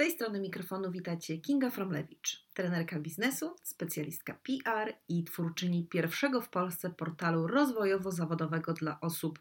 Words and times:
tej 0.00 0.10
strony 0.10 0.40
mikrofonu 0.40 0.90
witacie 0.90 1.38
Kinga 1.38 1.70
Fromlewicz, 1.70 2.46
trenerka 2.54 3.00
biznesu, 3.00 3.56
specjalistka 3.62 4.34
PR 4.42 4.94
i 5.08 5.24
twórczyni 5.24 5.86
pierwszego 5.86 6.40
w 6.40 6.48
Polsce 6.48 6.90
portalu 6.90 7.46
rozwojowo-zawodowego 7.46 8.72
dla 8.72 9.00
osób 9.00 9.40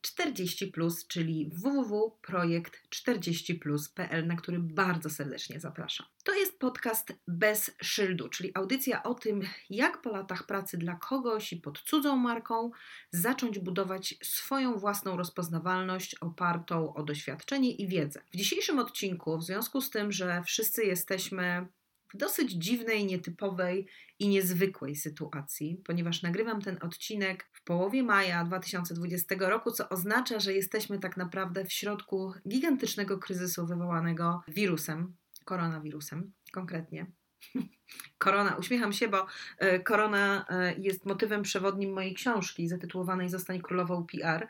40, 0.00 0.72
czyli 1.08 1.50
www.projekt40plus.pl, 1.54 4.26
na 4.26 4.36
który 4.36 4.58
bardzo 4.58 5.10
serdecznie 5.10 5.60
zapraszam. 5.60 6.06
To 6.24 6.34
jest 6.34 6.58
podcast 6.58 7.12
bez 7.28 7.70
szyldu, 7.82 8.28
czyli 8.28 8.50
audycja 8.54 9.02
o 9.02 9.14
tym, 9.14 9.40
jak 9.70 10.02
po 10.02 10.10
latach 10.10 10.46
pracy 10.46 10.78
dla 10.78 10.94
kogoś 10.94 11.52
i 11.52 11.56
pod 11.56 11.80
cudzą 11.80 12.16
marką 12.16 12.70
zacząć 13.10 13.58
budować 13.58 14.14
swoją 14.22 14.78
własną 14.78 15.16
rozpoznawalność 15.16 16.14
opartą 16.14 16.94
o 16.94 17.02
doświadczenie 17.02 17.70
i 17.70 17.88
wiedzę. 17.88 18.22
W 18.32 18.36
dzisiejszym 18.36 18.78
odcinku, 18.78 19.38
w 19.38 19.44
związku 19.44 19.80
z 19.80 19.90
tym, 19.90 20.12
że 20.12 20.42
wszyscy 20.46 20.84
jesteśmy 20.84 21.66
w 22.14 22.16
dosyć 22.16 22.52
dziwnej, 22.52 23.06
nietypowej 23.06 23.86
i 24.18 24.28
niezwykłej 24.28 24.96
sytuacji, 24.96 25.82
ponieważ 25.84 26.22
nagrywam 26.22 26.62
ten 26.62 26.78
odcinek 26.80 27.48
w 27.52 27.64
połowie 27.64 28.02
maja 28.02 28.44
2020 28.44 29.34
roku, 29.38 29.70
co 29.70 29.88
oznacza, 29.88 30.40
że 30.40 30.52
jesteśmy 30.52 30.98
tak 30.98 31.16
naprawdę 31.16 31.64
w 31.64 31.72
środku 31.72 32.34
gigantycznego 32.48 33.18
kryzysu 33.18 33.66
wywołanego 33.66 34.42
wirusem, 34.48 35.16
koronawirusem 35.44 36.32
konkretnie. 36.52 37.06
Korona, 38.18 38.56
uśmiecham 38.56 38.92
się, 38.92 39.08
bo 39.08 39.26
e, 39.58 39.80
korona 39.80 40.46
e, 40.48 40.74
jest 40.78 41.06
motywem 41.06 41.42
przewodnim 41.42 41.92
mojej 41.92 42.14
książki 42.14 42.68
zatytułowanej 42.68 43.28
Zostań 43.28 43.60
królową 43.60 44.06
PR. 44.06 44.48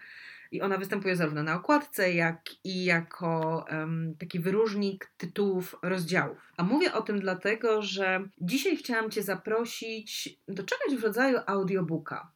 I 0.53 0.63
ona 0.63 0.79
występuje 0.79 1.17
zarówno 1.17 1.43
na 1.43 1.55
okładce, 1.55 2.13
jak 2.13 2.41
i 2.65 2.85
jako 2.85 3.65
um, 3.71 4.15
taki 4.19 4.41
wyróżnik 4.41 5.13
tytułów 5.17 5.77
rozdziałów. 5.83 6.53
A 6.57 6.63
mówię 6.63 6.93
o 6.93 7.03
tym 7.03 7.21
dlatego, 7.21 7.83
że 7.83 8.29
dzisiaj 8.41 8.77
chciałam 8.77 9.11
Cię 9.11 9.23
zaprosić 9.23 10.39
do 10.49 10.63
czegoś 10.63 11.01
w 11.01 11.05
rodzaju 11.05 11.39
audiobooka. 11.47 12.33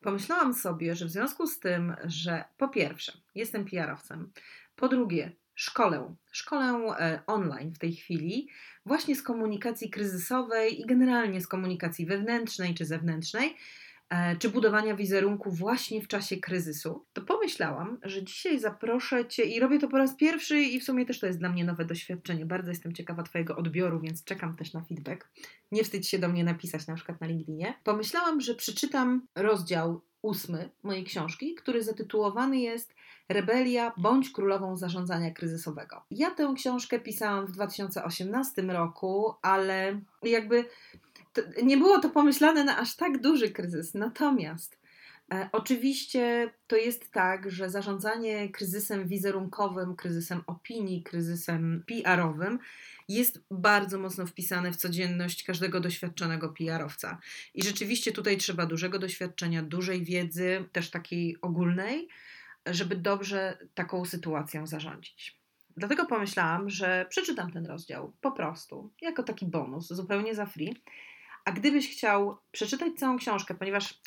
Pomyślałam 0.00 0.54
sobie, 0.54 0.94
że 0.94 1.06
w 1.06 1.10
związku 1.10 1.46
z 1.46 1.60
tym, 1.60 1.96
że 2.04 2.44
po 2.56 2.68
pierwsze 2.68 3.12
jestem 3.34 3.64
PR-owcem, 3.64 4.32
po 4.76 4.88
drugie 4.88 5.32
szkolę, 5.54 6.14
szkolę 6.32 6.96
e, 6.98 7.20
online 7.26 7.72
w 7.72 7.78
tej 7.78 7.92
chwili, 7.92 8.48
właśnie 8.86 9.16
z 9.16 9.22
komunikacji 9.22 9.90
kryzysowej 9.90 10.80
i 10.80 10.86
generalnie 10.86 11.40
z 11.40 11.46
komunikacji 11.46 12.06
wewnętrznej 12.06 12.74
czy 12.74 12.84
zewnętrznej, 12.84 13.56
czy 14.38 14.48
budowania 14.48 14.94
wizerunku 14.94 15.50
właśnie 15.50 16.02
w 16.02 16.08
czasie 16.08 16.36
kryzysu, 16.36 17.04
to 17.12 17.22
pomyślałam, 17.22 17.98
że 18.02 18.24
dzisiaj 18.24 18.60
zaproszę 18.60 19.26
Cię 19.26 19.44
i 19.44 19.60
robię 19.60 19.78
to 19.78 19.88
po 19.88 19.98
raz 19.98 20.16
pierwszy 20.16 20.60
i 20.60 20.80
w 20.80 20.84
sumie 20.84 21.06
też 21.06 21.20
to 21.20 21.26
jest 21.26 21.38
dla 21.38 21.48
mnie 21.48 21.64
nowe 21.64 21.84
doświadczenie. 21.84 22.46
Bardzo 22.46 22.70
jestem 22.70 22.92
ciekawa 22.92 23.22
Twojego 23.22 23.56
odbioru, 23.56 24.00
więc 24.00 24.24
czekam 24.24 24.56
też 24.56 24.72
na 24.72 24.80
feedback. 24.80 25.28
Nie 25.72 25.84
wstydź 25.84 26.08
się 26.08 26.18
do 26.18 26.28
mnie 26.28 26.44
napisać 26.44 26.86
na 26.86 26.94
przykład 26.94 27.20
na 27.20 27.26
LinkedInie. 27.26 27.74
Pomyślałam, 27.84 28.40
że 28.40 28.54
przeczytam 28.54 29.26
rozdział 29.34 30.00
ósmy 30.22 30.70
mojej 30.82 31.04
książki, 31.04 31.54
który 31.54 31.82
zatytułowany 31.82 32.58
jest 32.58 32.94
Rebelia 33.28 33.92
bądź 33.96 34.30
królową 34.30 34.76
zarządzania 34.76 35.30
kryzysowego. 35.30 36.04
Ja 36.10 36.30
tę 36.30 36.52
książkę 36.56 37.00
pisałam 37.00 37.46
w 37.46 37.52
2018 37.52 38.62
roku, 38.62 39.34
ale 39.42 40.00
jakby 40.22 40.64
nie 41.62 41.76
było 41.76 41.98
to 42.00 42.10
pomyślane 42.10 42.64
na 42.64 42.78
aż 42.78 42.96
tak 42.96 43.20
duży 43.20 43.50
kryzys. 43.50 43.94
Natomiast 43.94 44.78
e, 45.32 45.48
oczywiście 45.52 46.52
to 46.66 46.76
jest 46.76 47.12
tak, 47.12 47.50
że 47.50 47.70
zarządzanie 47.70 48.48
kryzysem 48.48 49.08
wizerunkowym, 49.08 49.96
kryzysem 49.96 50.42
opinii, 50.46 51.02
kryzysem 51.02 51.84
PR-owym 51.86 52.58
jest 53.08 53.44
bardzo 53.50 53.98
mocno 53.98 54.26
wpisane 54.26 54.72
w 54.72 54.76
codzienność 54.76 55.44
każdego 55.44 55.80
doświadczonego 55.80 56.48
PR-owca. 56.48 57.18
I 57.54 57.62
rzeczywiście 57.62 58.12
tutaj 58.12 58.36
trzeba 58.36 58.66
dużego 58.66 58.98
doświadczenia, 58.98 59.62
dużej 59.62 60.04
wiedzy, 60.04 60.64
też 60.72 60.90
takiej 60.90 61.36
ogólnej, 61.40 62.08
żeby 62.66 62.96
dobrze 62.96 63.58
taką 63.74 64.04
sytuacją 64.04 64.66
zarządzić. 64.66 65.38
Dlatego 65.76 66.06
pomyślałam, 66.06 66.70
że 66.70 67.06
przeczytam 67.08 67.52
ten 67.52 67.66
rozdział 67.66 68.12
po 68.20 68.32
prostu, 68.32 68.90
jako 69.00 69.22
taki 69.22 69.46
bonus, 69.46 69.88
zupełnie 69.88 70.34
za 70.34 70.46
free. 70.46 70.82
A 71.48 71.52
gdybyś 71.52 71.90
chciał 71.90 72.38
przeczytać 72.52 72.92
całą 72.96 73.18
książkę, 73.18 73.54
ponieważ 73.54 74.00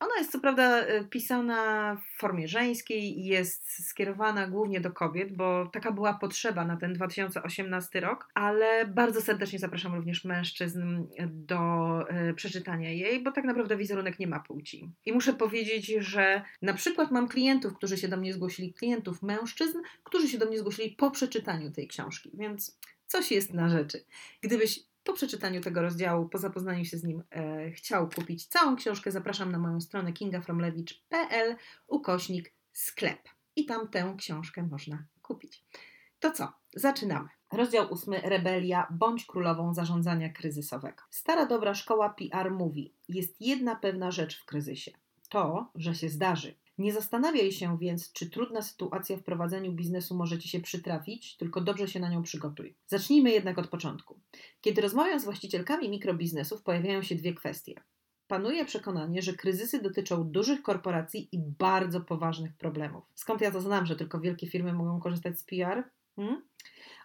ona 0.00 0.10
jest 0.18 0.32
co 0.32 0.40
prawda 0.40 0.88
y, 0.88 1.04
pisana 1.10 1.96
w 1.96 2.20
formie 2.20 2.48
żeńskiej 2.48 3.18
i 3.18 3.24
jest 3.24 3.88
skierowana 3.88 4.46
głównie 4.46 4.80
do 4.80 4.92
kobiet, 4.92 5.36
bo 5.36 5.66
taka 5.72 5.92
była 5.92 6.14
potrzeba 6.14 6.64
na 6.64 6.76
ten 6.76 6.92
2018 6.92 8.00
rok, 8.00 8.28
ale 8.34 8.86
bardzo 8.86 9.22
serdecznie 9.22 9.58
zapraszam 9.58 9.94
również 9.94 10.24
mężczyzn 10.24 11.06
do 11.26 12.00
y, 12.30 12.34
przeczytania 12.34 12.90
jej, 12.90 13.22
bo 13.22 13.32
tak 13.32 13.44
naprawdę 13.44 13.76
wizerunek 13.76 14.18
nie 14.18 14.26
ma 14.26 14.40
płci. 14.40 14.90
I 15.04 15.12
muszę 15.12 15.32
powiedzieć, 15.32 15.86
że 15.86 16.42
na 16.62 16.74
przykład 16.74 17.10
mam 17.10 17.28
klientów, 17.28 17.74
którzy 17.74 17.96
się 17.98 18.08
do 18.08 18.16
mnie 18.16 18.32
zgłosili, 18.32 18.74
klientów 18.74 19.22
mężczyzn, 19.22 19.78
którzy 20.04 20.28
się 20.28 20.38
do 20.38 20.46
mnie 20.46 20.58
zgłosili 20.58 20.90
po 20.90 21.10
przeczytaniu 21.10 21.70
tej 21.70 21.88
książki, 21.88 22.30
więc 22.34 22.78
coś 23.06 23.30
jest 23.30 23.54
na 23.54 23.68
rzeczy. 23.68 24.04
Gdybyś 24.40 24.91
po 25.04 25.12
przeczytaniu 25.12 25.60
tego 25.60 25.82
rozdziału, 25.82 26.28
po 26.28 26.38
zapoznaniu 26.38 26.84
się 26.84 26.98
z 26.98 27.04
nim, 27.04 27.22
e, 27.30 27.70
chciał 27.70 28.08
kupić 28.08 28.46
całą 28.46 28.76
książkę, 28.76 29.10
zapraszam 29.10 29.52
na 29.52 29.58
moją 29.58 29.80
stronę 29.80 30.12
kingafromlewicz.pl 30.12 31.56
ukośnik 31.86 32.54
sklep. 32.72 33.28
I 33.56 33.66
tam 33.66 33.88
tę 33.88 34.14
książkę 34.18 34.62
można 34.62 35.04
kupić. 35.22 35.64
To 36.20 36.30
co? 36.30 36.52
Zaczynamy. 36.74 37.28
Rozdział 37.52 37.92
ósmy. 37.92 38.20
Rebelia 38.20 38.86
bądź 38.90 39.26
królową 39.26 39.74
zarządzania 39.74 40.28
kryzysowego. 40.28 41.02
Stara 41.10 41.46
dobra 41.46 41.74
szkoła 41.74 42.10
PR 42.10 42.50
mówi: 42.50 42.94
Jest 43.08 43.40
jedna 43.40 43.76
pewna 43.76 44.10
rzecz 44.10 44.40
w 44.40 44.44
kryzysie. 44.44 44.90
To, 45.28 45.70
że 45.74 45.94
się 45.94 46.08
zdarzy. 46.08 46.54
Nie 46.78 46.92
zastanawiaj 46.92 47.52
się 47.52 47.78
więc, 47.78 48.12
czy 48.12 48.30
trudna 48.30 48.62
sytuacja 48.62 49.16
w 49.16 49.22
prowadzeniu 49.22 49.72
biznesu 49.72 50.14
może 50.14 50.38
ci 50.38 50.48
się 50.48 50.60
przytrafić, 50.60 51.36
tylko 51.36 51.60
dobrze 51.60 51.88
się 51.88 52.00
na 52.00 52.08
nią 52.08 52.22
przygotuj. 52.22 52.74
Zacznijmy 52.86 53.30
jednak 53.30 53.58
od 53.58 53.68
początku. 53.68 54.20
Kiedy 54.60 54.80
rozmawiam 54.80 55.20
z 55.20 55.24
właścicielkami 55.24 55.90
mikrobiznesów, 55.90 56.62
pojawiają 56.62 57.02
się 57.02 57.14
dwie 57.14 57.34
kwestie. 57.34 57.74
Panuje 58.26 58.64
przekonanie, 58.64 59.22
że 59.22 59.32
kryzysy 59.32 59.82
dotyczą 59.82 60.24
dużych 60.24 60.62
korporacji 60.62 61.28
i 61.32 61.38
bardzo 61.38 62.00
poważnych 62.00 62.56
problemów. 62.56 63.04
Skąd 63.14 63.40
ja 63.40 63.50
to 63.50 63.60
znam, 63.60 63.86
że 63.86 63.96
tylko 63.96 64.20
wielkie 64.20 64.46
firmy 64.46 64.72
mogą 64.72 65.00
korzystać 65.00 65.38
z 65.38 65.44
PR? 65.44 65.90
Hmm? 66.16 66.42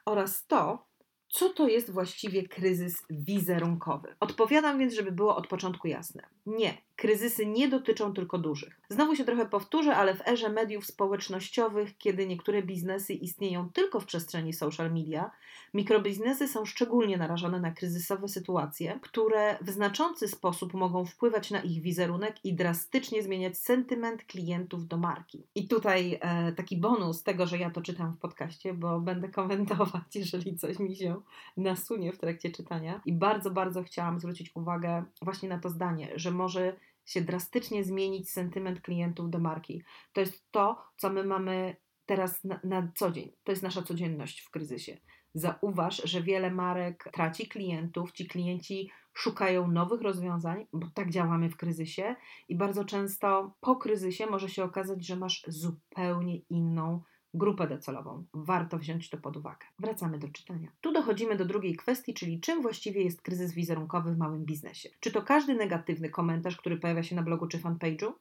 Oraz 0.06 0.48
to, 0.48 0.88
co 1.28 1.50
to 1.50 1.68
jest 1.68 1.92
właściwie 1.92 2.48
kryzys 2.48 3.06
wizerunkowy? 3.10 4.16
Odpowiadam 4.20 4.80
więc, 4.80 4.94
żeby 4.94 5.12
było 5.12 5.36
od 5.36 5.48
początku 5.48 5.88
jasne. 5.88 6.24
Nie, 6.46 6.78
kryzysy 6.98 7.46
nie 7.46 7.68
dotyczą 7.68 8.14
tylko 8.14 8.38
dużych. 8.38 8.82
Znowu 8.90 9.16
się 9.16 9.26
trochę 9.26 9.46
powtórzę, 9.46 9.96
ale 9.96 10.16
w 10.16 10.28
erze 10.28 10.50
mediów 10.50 10.86
społecznościowych, 10.86 11.98
kiedy 11.98 12.28
niektóre 12.28 12.64
biznesy 12.64 13.14
istnieją 13.14 13.70
tylko 13.70 14.00
w 14.00 14.06
przestrzeni 14.06 14.54
social 14.54 14.94
media, 14.94 15.32
mikrobiznesy 15.74 16.48
są 16.48 16.66
szczególnie 16.66 17.18
narażone 17.18 17.60
na 17.60 17.72
kryzysowe 17.72 18.28
sytuacje, 18.28 19.00
które 19.02 19.58
w 19.62 19.70
znaczący 19.70 20.28
sposób 20.28 20.74
mogą 20.74 21.06
wpływać 21.06 21.52
na 21.52 21.62
ich 21.62 21.82
wizerunek 21.82 22.46
i 22.46 22.54
drastycznie 22.54 23.24
zmieniać 23.24 23.58
sentyment 23.58 24.24
klientów 24.24 24.88
do 24.88 24.98
marki. 24.98 25.44
I 25.56 25.68
tutaj 25.68 26.20
e, 26.22 26.52
taki 26.52 26.78
bonus 26.78 27.24
tego, 27.24 27.46
że 27.46 27.58
ja 27.58 27.70
to 27.70 27.82
czytam 27.82 28.14
w 28.14 28.18
podcaście, 28.18 28.74
bo 28.74 29.00
będę 29.00 29.30
komentować, 29.30 30.16
jeżeli 30.16 30.58
coś 30.58 30.80
mi 30.80 30.96
się 30.96 31.22
nasunie 31.58 32.14
w 32.14 32.18
trakcie 32.18 32.52
czytania. 32.52 33.02
I 33.06 33.14
bardzo, 33.14 33.52
bardzo 33.52 33.84
chciałam 33.84 34.20
zwrócić 34.20 34.52
uwagę 34.56 35.04
właśnie 35.22 35.50
na 35.50 35.60
to 35.60 35.70
zdanie, 35.70 36.12
że 36.16 36.32
może 36.32 36.76
się 37.08 37.22
drastycznie 37.22 37.84
zmienić 37.84 38.32
sentyment 38.32 38.82
klientów 38.82 39.30
do 39.30 39.40
marki. 39.40 39.84
To 40.14 40.22
jest 40.22 40.52
to, 40.52 40.84
co 40.98 41.10
my 41.10 41.24
mamy 41.24 41.76
teraz 42.06 42.44
na, 42.44 42.60
na 42.64 42.92
co 42.96 43.12
dzień. 43.12 43.32
To 43.44 43.52
jest 43.52 43.64
nasza 43.64 43.82
codzienność 43.82 44.42
w 44.42 44.50
kryzysie. 44.50 44.98
Zauważ, 45.34 46.02
że 46.04 46.22
wiele 46.22 46.52
marek 46.52 47.10
traci 47.14 47.48
klientów, 47.48 48.12
ci 48.12 48.28
klienci 48.28 48.92
szukają 49.14 49.68
nowych 49.68 50.02
rozwiązań, 50.02 50.68
bo 50.74 50.88
tak 50.94 51.10
działamy 51.10 51.50
w 51.50 51.58
kryzysie 51.58 52.16
i 52.48 52.58
bardzo 52.58 52.86
często 52.86 53.56
po 53.60 53.76
kryzysie 53.76 54.26
może 54.26 54.50
się 54.50 54.64
okazać, 54.64 55.06
że 55.06 55.16
masz 55.16 55.44
zupełnie 55.48 56.38
inną 56.38 57.02
grupę 57.38 57.68
docelową. 57.68 58.26
Warto 58.34 58.78
wziąć 58.78 59.10
to 59.10 59.18
pod 59.18 59.38
uwagę. 59.38 59.66
Wracamy 59.80 60.20
do 60.20 60.30
czytania. 60.30 60.72
Tu 60.82 60.92
dochodzimy 60.92 61.36
do 61.36 61.46
drugiej 61.46 61.76
kwestii, 61.76 62.14
czyli 62.14 62.40
czym 62.40 62.62
właściwie 62.62 63.04
jest 63.04 63.22
kryzys 63.22 63.54
wizerunkowy 63.54 64.12
w 64.12 64.18
małym 64.18 64.46
biznesie. 64.46 64.90
Czy 65.00 65.12
to 65.12 65.22
każdy 65.22 65.56
negatywny 65.56 66.10
komentarz, 66.10 66.58
który 66.58 66.78
pojawia 66.78 67.04
się 67.04 67.16
na 67.16 67.24
blogu 67.24 67.48
czy 67.48 67.60
fanpage'u? 67.60 68.12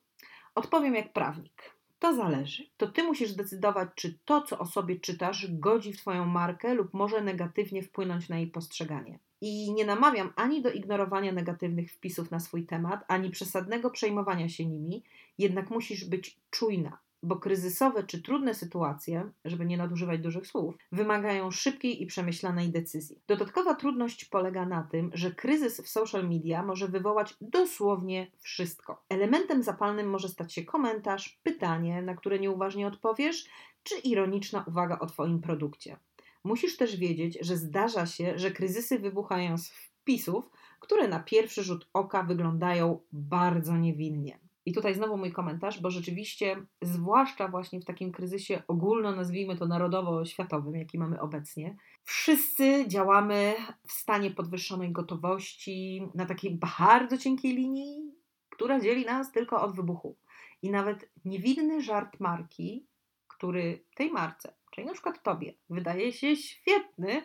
Odpowiem 0.55 0.95
jak 0.95 1.13
prawnik. 1.13 1.77
To 1.99 2.15
zależy. 2.15 2.65
To 2.77 2.87
ty 2.87 3.03
musisz 3.03 3.31
zdecydować, 3.31 3.89
czy 3.95 4.19
to, 4.25 4.43
co 4.43 4.59
o 4.59 4.67
sobie 4.67 5.01
czytasz, 5.01 5.47
godzi 5.51 5.93
w 5.93 5.97
Twoją 5.97 6.27
markę 6.27 6.75
lub 6.75 6.95
może 6.95 7.21
negatywnie 7.21 7.83
wpłynąć 7.83 8.29
na 8.29 8.39
jej 8.39 8.47
postrzeganie. 8.47 9.19
I 9.41 9.73
nie 9.73 9.85
namawiam 9.85 10.33
ani 10.37 10.63
do 10.63 10.71
ignorowania 10.71 11.33
negatywnych 11.33 11.93
wpisów 11.93 12.31
na 12.31 12.41
swój 12.41 12.67
temat, 12.67 13.05
ani 13.09 13.31
przesadnego 13.31 13.91
przejmowania 13.91 14.49
się 14.49 14.67
nimi, 14.67 15.03
jednak 15.39 15.71
musisz 15.71 16.05
być 16.05 16.41
czujna, 16.51 16.99
bo 17.27 17.37
kryzysowe 17.37 18.05
czy 18.05 18.23
trudne 18.23 18.55
sytuacje, 18.55 19.31
żeby 19.45 19.67
nie 19.67 19.77
nadużywać 19.77 20.21
dużych 20.21 20.47
słów, 20.47 20.75
wymagają 20.93 21.51
szybkiej 21.51 22.03
i 22.03 22.07
przemyślanej 22.07 22.69
decyzji. 22.69 23.21
Dodatkowa 23.27 23.75
trudność 23.75 24.25
polega 24.25 24.67
na 24.67 24.83
tym, 24.83 25.11
że 25.15 25.31
kryzys 25.31 25.81
w 25.81 25.89
social 25.89 26.29
media 26.29 26.63
może 26.63 26.89
wywołać 26.89 27.35
dosłownie 27.41 28.31
wszystko. 28.39 29.03
Elementem 29.09 29.63
zapalnym 29.63 30.11
może 30.11 30.29
stać 30.29 30.55
się 30.55 30.65
komentarz, 30.65 31.41
pytanie, 31.43 32.03
na 32.03 32.15
które 32.15 32.39
nieuważnie 32.39 32.87
odpowiesz, 32.87 33.47
czy 33.83 33.95
ironiczna 33.99 34.65
uwaga 34.69 34.99
o 34.99 35.07
Twoim 35.07 35.41
produkcie. 35.41 35.97
Musisz 36.45 36.77
też 36.77 36.97
wiedzieć, 36.97 37.39
że 37.41 37.57
zdarza 37.57 38.07
się, 38.07 38.39
że 38.39 38.51
kryzysy 38.51 38.99
wybuchają 38.99 39.59
z 39.59 39.69
wpisów, 39.69 40.51
które 40.81 41.09
na 41.09 41.21
pierwszy 41.21 41.63
rzut 41.63 41.89
oka 41.93 42.23
wyglądają 42.23 43.01
bardzo 43.13 43.77
niewinnie. 43.77 44.46
I 44.67 44.73
tutaj 44.73 44.95
znowu 44.95 45.17
mój 45.17 45.33
komentarz, 45.33 45.81
bo 45.81 45.91
rzeczywiście, 45.91 46.67
zwłaszcza 46.83 47.49
właśnie 47.49 47.81
w 47.81 47.85
takim 47.85 48.13
kryzysie 48.13 48.63
ogólno, 48.69 49.17
nazwijmy 49.17 49.57
to 49.57 49.67
narodowo-światowym, 49.67 50.77
jaki 50.77 50.99
mamy 50.99 51.21
obecnie, 51.21 51.77
wszyscy 52.03 52.89
działamy 52.89 53.55
w 53.89 53.93
stanie 53.93 54.31
podwyższonej 54.31 54.93
gotowości, 54.93 56.09
na 56.15 56.27
takiej 56.27 56.59
bardzo 56.79 57.19
cienkiej 57.19 57.55
linii, 57.55 58.15
która 58.51 58.81
dzieli 58.81 59.05
nas 59.05 59.33
tylko 59.33 59.63
od 59.63 59.77
wybuchu. 59.77 60.17
I 60.63 60.71
nawet 60.71 61.11
niewinny 61.25 61.83
żart 61.83 62.21
marki, 62.21 62.87
który 63.29 63.85
tej 63.95 64.11
marce, 64.11 64.55
czyli 64.71 64.87
na 64.87 64.93
przykład 64.93 65.23
tobie, 65.23 65.55
wydaje 65.71 66.13
się 66.13 66.37
świetny, 66.37 67.23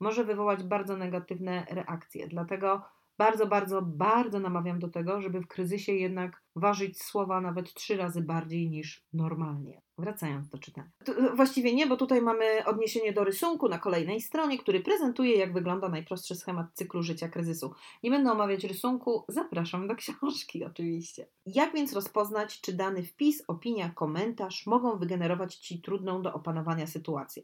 może 0.00 0.24
wywołać 0.24 0.62
bardzo 0.62 0.96
negatywne 0.96 1.66
reakcje. 1.70 2.28
Dlatego 2.28 2.82
bardzo, 3.18 3.46
bardzo, 3.46 3.82
bardzo 3.82 4.40
namawiam 4.40 4.78
do 4.78 4.88
tego, 4.88 5.20
żeby 5.20 5.40
w 5.40 5.48
kryzysie 5.48 5.92
jednak 5.92 6.42
ważyć 6.56 7.02
słowa 7.02 7.40
nawet 7.40 7.74
trzy 7.74 7.96
razy 7.96 8.22
bardziej 8.22 8.70
niż 8.70 9.04
normalnie. 9.12 9.80
Wracając 9.98 10.48
do 10.48 10.58
czytania. 10.58 10.90
Właściwie 11.34 11.74
nie, 11.74 11.86
bo 11.86 11.96
tutaj 11.96 12.22
mamy 12.22 12.64
odniesienie 12.64 13.12
do 13.12 13.24
rysunku 13.24 13.68
na 13.68 13.78
kolejnej 13.78 14.20
stronie, 14.20 14.58
który 14.58 14.80
prezentuje, 14.80 15.36
jak 15.36 15.52
wygląda 15.52 15.88
najprostszy 15.88 16.34
schemat 16.34 16.66
cyklu 16.74 17.02
życia 17.02 17.28
kryzysu. 17.28 17.74
Nie 18.02 18.10
będę 18.10 18.32
omawiać 18.32 18.64
rysunku, 18.64 19.24
zapraszam 19.28 19.88
do 19.88 19.94
książki 19.94 20.64
oczywiście. 20.70 21.26
Jak 21.46 21.74
więc 21.74 21.92
rozpoznać, 21.92 22.60
czy 22.60 22.72
dany 22.72 23.02
wpis, 23.02 23.42
opinia, 23.48 23.90
komentarz 23.90 24.66
mogą 24.66 24.98
wygenerować 24.98 25.56
Ci 25.56 25.82
trudną 25.82 26.22
do 26.22 26.32
opanowania 26.32 26.86
sytuację? 26.86 27.42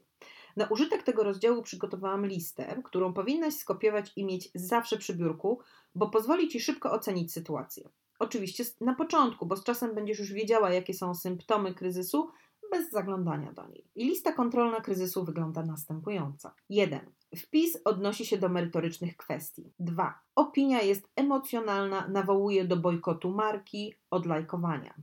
Na 0.55 0.67
użytek 0.67 1.03
tego 1.03 1.23
rozdziału 1.23 1.63
przygotowałam 1.63 2.25
listę, 2.25 2.81
którą 2.83 3.13
powinnaś 3.13 3.53
skopiować 3.53 4.11
i 4.15 4.25
mieć 4.25 4.49
zawsze 4.55 4.97
przy 4.97 5.15
biurku, 5.15 5.59
bo 5.95 6.09
pozwoli 6.09 6.47
Ci 6.47 6.59
szybko 6.59 6.91
ocenić 6.91 7.33
sytuację. 7.33 7.89
Oczywiście 8.19 8.63
na 8.81 8.95
początku, 8.95 9.45
bo 9.45 9.55
z 9.55 9.63
czasem 9.63 9.95
będziesz 9.95 10.19
już 10.19 10.33
wiedziała, 10.33 10.71
jakie 10.71 10.93
są 10.93 11.15
symptomy 11.15 11.73
kryzysu, 11.73 12.31
bez 12.71 12.91
zaglądania 12.91 13.53
do 13.53 13.67
niej. 13.67 13.87
I 13.95 14.05
lista 14.05 14.31
kontrolna 14.31 14.81
kryzysu 14.81 15.25
wygląda 15.25 15.63
następująco. 15.63 16.51
1. 16.69 16.99
Wpis 17.37 17.77
odnosi 17.85 18.25
się 18.25 18.37
do 18.37 18.49
merytorycznych 18.49 19.17
kwestii. 19.17 19.73
2. 19.79 20.19
Opinia 20.35 20.81
jest 20.81 21.09
emocjonalna, 21.15 22.07
nawołuje 22.07 22.65
do 22.65 22.77
bojkotu 22.77 23.29
marki, 23.29 23.93
odlajkowania. 24.11 24.93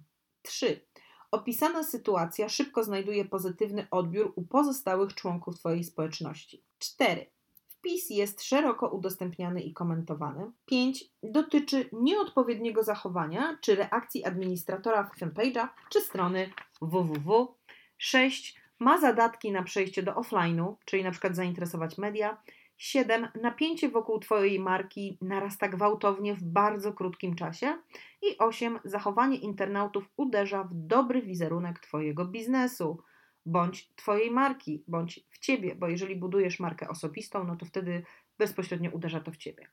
3. 0.42 0.86
Opisana 1.30 1.82
sytuacja 1.82 2.48
szybko 2.48 2.84
znajduje 2.84 3.24
pozytywny 3.24 3.86
odbiór 3.90 4.32
u 4.36 4.42
pozostałych 4.42 5.14
członków 5.14 5.58
Twojej 5.58 5.84
społeczności. 5.84 6.62
4. 6.78 7.26
Wpis 7.68 8.10
jest 8.10 8.42
szeroko 8.42 8.88
udostępniany 8.88 9.60
i 9.60 9.72
komentowany. 9.72 10.50
5. 10.66 11.04
Dotyczy 11.22 11.88
nieodpowiedniego 11.92 12.82
zachowania 12.82 13.58
czy 13.60 13.74
reakcji 13.74 14.24
administratora 14.24 15.10
fanpage'a 15.20 15.68
czy 15.90 16.00
strony 16.00 16.50
www. 16.82 17.54
6. 17.98 18.60
Ma 18.78 19.00
zadatki 19.00 19.52
na 19.52 19.62
przejście 19.62 20.02
do 20.02 20.12
offline'u, 20.12 20.74
czyli 20.84 21.04
na 21.04 21.10
przykład 21.10 21.36
zainteresować 21.36 21.98
media. 21.98 22.42
7. 22.80 23.28
Napięcie 23.42 23.88
wokół 23.88 24.18
Twojej 24.18 24.60
marki 24.60 25.18
narasta 25.20 25.68
gwałtownie 25.68 26.34
w 26.34 26.42
bardzo 26.42 26.92
krótkim 26.92 27.34
czasie. 27.34 27.78
I 28.22 28.38
8. 28.38 28.78
Zachowanie 28.84 29.36
internautów 29.36 30.10
uderza 30.16 30.64
w 30.64 30.74
dobry 30.74 31.22
wizerunek 31.22 31.80
Twojego 31.80 32.24
biznesu, 32.24 33.02
bądź 33.46 33.94
Twojej 33.96 34.30
marki, 34.30 34.84
bądź 34.88 35.20
w 35.30 35.38
Ciebie, 35.38 35.74
bo 35.74 35.88
jeżeli 35.88 36.16
budujesz 36.16 36.60
markę 36.60 36.88
osobistą, 36.88 37.44
no 37.44 37.56
to 37.56 37.66
wtedy 37.66 38.02
bezpośrednio 38.38 38.90
uderza 38.90 39.20
to 39.20 39.30
w 39.30 39.36
Ciebie. 39.36 39.66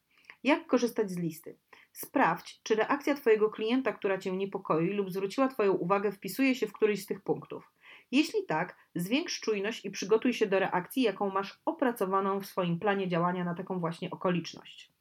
Jak 0.43 0.67
korzystać 0.67 1.11
z 1.11 1.17
listy? 1.17 1.57
Sprawdź, 1.91 2.61
czy 2.63 2.75
reakcja 2.75 3.15
Twojego 3.15 3.49
klienta, 3.49 3.93
która 3.93 4.17
Cię 4.17 4.31
niepokoi 4.31 4.89
lub 4.89 5.11
zwróciła 5.11 5.47
Twoją 5.47 5.73
uwagę, 5.73 6.11
wpisuje 6.11 6.55
się 6.55 6.67
w 6.67 6.73
któryś 6.73 7.03
z 7.03 7.05
tych 7.05 7.21
punktów. 7.21 7.71
Jeśli 8.11 8.45
tak, 8.45 8.75
zwiększ 8.95 9.39
czujność 9.39 9.85
i 9.85 9.91
przygotuj 9.91 10.33
się 10.33 10.47
do 10.47 10.59
reakcji, 10.59 11.03
jaką 11.03 11.29
masz 11.29 11.59
opracowaną 11.65 12.39
w 12.39 12.45
swoim 12.45 12.79
planie 12.79 13.07
działania 13.07 13.43
na 13.43 13.55
taką 13.55 13.79
właśnie 13.79 14.11
okoliczność. 14.11 14.91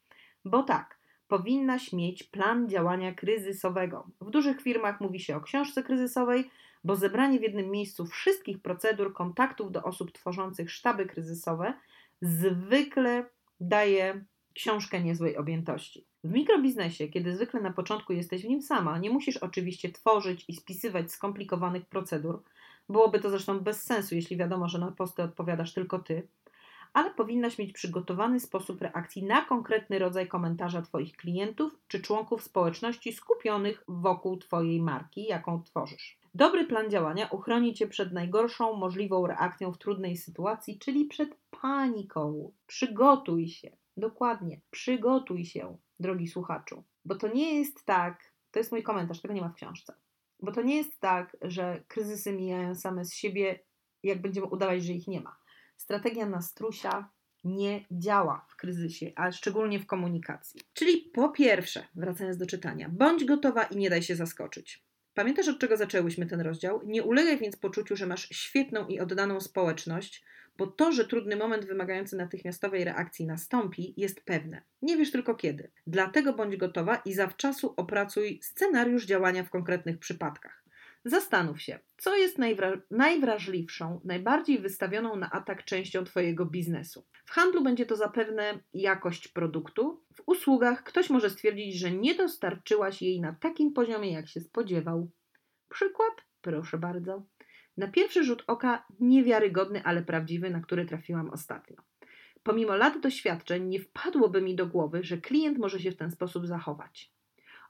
Bo 0.45 0.63
tak, 0.63 0.99
powinnaś 1.29 1.93
mieć 1.93 2.23
plan 2.23 2.69
działania 2.69 3.15
kryzysowego. 3.15 4.07
W 4.21 4.31
dużych 4.31 4.63
firmach 4.63 5.01
mówi 5.01 5.21
się 5.21 5.37
o 5.37 5.41
książce 5.41 5.83
kryzysowej, 5.83 6.51
bo 6.85 6.97
zebranie 6.97 7.39
w 7.39 7.43
jednym 7.43 7.71
miejscu 7.71 8.07
wszystkich 8.07 8.63
procedur, 8.63 9.13
kontaktów 9.13 9.73
do 9.73 9.83
osób 9.83 10.13
tworzących 10.13 10.71
sztaby 10.71 11.07
kryzysowe 11.07 11.75
zwykle 12.23 13.27
daje 13.61 14.25
książkę 14.55 15.01
niezłej 15.01 15.37
objętości. 15.37 16.07
W 16.25 16.31
mikrobiznesie, 16.31 17.09
kiedy 17.09 17.37
zwykle 17.37 17.61
na 17.61 17.73
początku 17.73 18.13
jesteś 18.13 18.43
w 18.43 18.49
nim 18.49 18.63
sama, 18.63 18.99
nie 18.99 19.11
musisz 19.11 19.37
oczywiście 19.37 19.93
tworzyć 19.93 20.45
i 20.49 20.55
spisywać 20.55 21.13
skomplikowanych 21.13 21.87
procedur, 21.87 22.43
Byłoby 22.89 23.21
to 23.21 23.31
zresztą 23.31 23.61
bez 23.61 23.83
sensu, 23.83 24.15
jeśli 24.15 24.37
wiadomo, 24.37 24.69
że 24.69 24.79
na 24.79 24.93
posty 24.93 25.23
odpowiadasz 25.23 25.75
tylko 25.75 25.99
ty, 25.99 26.29
ale 26.93 27.11
powinnaś 27.11 27.59
mieć 27.59 27.73
przygotowany 27.73 28.41
sposób 28.41 28.83
reakcji 28.83 29.25
na 29.25 29.45
konkretny 29.45 29.99
rodzaj 29.99 30.29
komentarza 30.29 30.83
Twoich 30.83 31.17
klientów 31.17 31.79
czy 31.89 32.03
członków 32.03 32.43
społeczności 32.43 33.13
skupionych 33.13 33.85
wokół 33.89 34.37
Twojej 34.37 34.83
marki, 34.83 35.25
jaką 35.25 35.63
tworzysz. 35.63 36.19
Dobry 36.35 36.65
plan 36.65 36.91
działania 36.91 37.27
uchroni 37.27 37.75
Cię 37.75 37.87
przed 37.87 38.13
najgorszą 38.13 38.77
możliwą 38.77 39.27
reakcją 39.27 39.73
w 39.73 39.79
trudnej 39.79 40.17
sytuacji, 40.17 40.79
czyli 40.79 41.05
przed 41.05 41.37
paniką. 41.51 42.53
Przygotuj 42.67 43.49
się, 43.49 43.77
dokładnie, 43.97 44.61
przygotuj 44.71 45.45
się, 45.45 45.77
drogi 46.01 46.29
słuchaczu, 46.29 46.85
bo 47.05 47.15
to 47.15 47.29
nie 47.29 47.55
jest 47.55 47.85
tak, 47.85 48.33
to 48.51 48.59
jest 48.59 48.73
mój 48.73 48.83
komentarz, 48.83 49.21
tego 49.21 49.35
nie 49.35 49.41
ma 49.41 49.49
w 49.49 49.55
książce 49.55 49.95
bo 50.41 50.53
to 50.53 50.63
nie 50.63 50.77
jest 50.77 51.01
tak, 51.01 51.37
że 51.43 51.85
kryzysy 51.89 52.33
mijają 52.33 52.75
same 52.75 53.05
z 53.05 53.15
siebie, 53.15 53.59
jak 54.03 54.21
będziemy 54.21 54.47
udawać, 54.47 54.85
że 54.85 54.93
ich 54.93 55.09
nie 55.09 55.21
ma. 55.21 55.37
Strategia 55.77 56.27
nastrusia 56.27 57.11
nie 57.45 57.85
działa 57.91 58.47
w 58.49 58.57
kryzysie, 58.57 59.13
a 59.17 59.33
szczególnie 59.33 59.79
w 59.81 59.87
komunikacji. 59.87 60.61
Czyli 60.73 61.11
po 61.15 61.29
pierwsze, 61.29 61.87
wracając 61.95 62.37
do 62.37 62.47
czytania, 62.47 62.89
bądź 62.93 63.25
gotowa 63.25 63.65
i 63.65 63.77
nie 63.77 63.91
daj 63.91 64.03
się 64.03 64.17
zaskoczyć. 64.17 64.87
Pamiętasz, 65.15 65.49
od 65.49 65.59
czego 65.59 65.77
zaczęłyśmy 65.77 66.27
ten 66.27 66.41
rozdział? 66.41 66.81
Nie 66.85 67.03
ulegaj 67.03 67.39
więc 67.39 67.57
poczuciu, 67.57 67.97
że 67.97 68.07
masz 68.07 68.29
świetną 68.29 68.87
i 68.87 69.01
oddaną 69.01 69.41
społeczność, 69.41 70.25
bo 70.59 70.67
to, 70.67 70.93
że 70.93 71.05
trudny 71.05 71.37
moment 71.37 71.65
wymagający 71.65 72.17
natychmiastowej 72.17 72.85
reakcji 72.85 73.27
nastąpi, 73.27 73.95
jest 73.97 74.25
pewne. 74.25 74.63
Nie 74.83 74.97
wiesz 74.97 75.11
tylko 75.11 75.35
kiedy. 75.35 75.71
Dlatego 75.87 76.33
bądź 76.33 76.57
gotowa 76.57 76.97
i 76.97 77.13
zawczasu 77.13 77.75
opracuj 77.77 78.41
scenariusz 78.43 79.07
działania 79.07 79.45
w 79.45 79.51
konkretnych 79.51 79.99
przypadkach. 79.99 80.67
Zastanów 81.05 81.63
się, 81.63 81.79
co 81.97 82.17
jest 82.17 82.39
najwra- 82.39 82.81
najwrażliwszą, 82.91 84.01
najbardziej 84.05 84.59
wystawioną 84.59 85.17
na 85.17 85.31
atak 85.31 85.65
częścią 85.65 86.05
Twojego 86.05 86.47
biznesu. 86.47 87.07
W 87.25 87.31
handlu 87.31 87.63
będzie 87.63 87.87
to 87.87 87.97
zapewne 87.97 88.61
jakość 88.75 89.29
produktu, 89.29 90.05
w 90.15 90.23
usługach 90.27 90.83
ktoś 90.83 91.11
może 91.11 91.31
stwierdzić, 91.31 91.79
że 91.79 91.91
nie 91.91 92.15
dostarczyłaś 92.15 93.03
jej 93.03 93.21
na 93.21 93.33
takim 93.33 93.73
poziomie, 93.73 94.13
jak 94.13 94.29
się 94.29 94.41
spodziewał. 94.41 95.11
Przykład? 95.69 96.13
Proszę 96.41 96.79
bardzo. 96.79 97.23
Na 97.77 97.89
pierwszy 97.89 98.25
rzut 98.25 98.45
oka 98.47 98.87
niewiarygodny, 99.01 99.85
ale 99.85 100.03
prawdziwy, 100.03 100.51
na 100.51 100.61
który 100.61 100.87
trafiłam 100.87 101.31
ostatnio. 101.31 101.77
Pomimo 102.43 102.77
lat 102.77 103.01
doświadczeń, 103.01 103.69
nie 103.69 103.81
wpadłoby 103.81 104.43
mi 104.43 104.55
do 104.55 104.67
głowy, 104.67 105.03
że 105.03 105.19
klient 105.19 105.59
może 105.59 105.81
się 105.81 105.91
w 105.91 105.97
ten 105.97 106.11
sposób 106.11 106.47
zachować. 106.47 107.13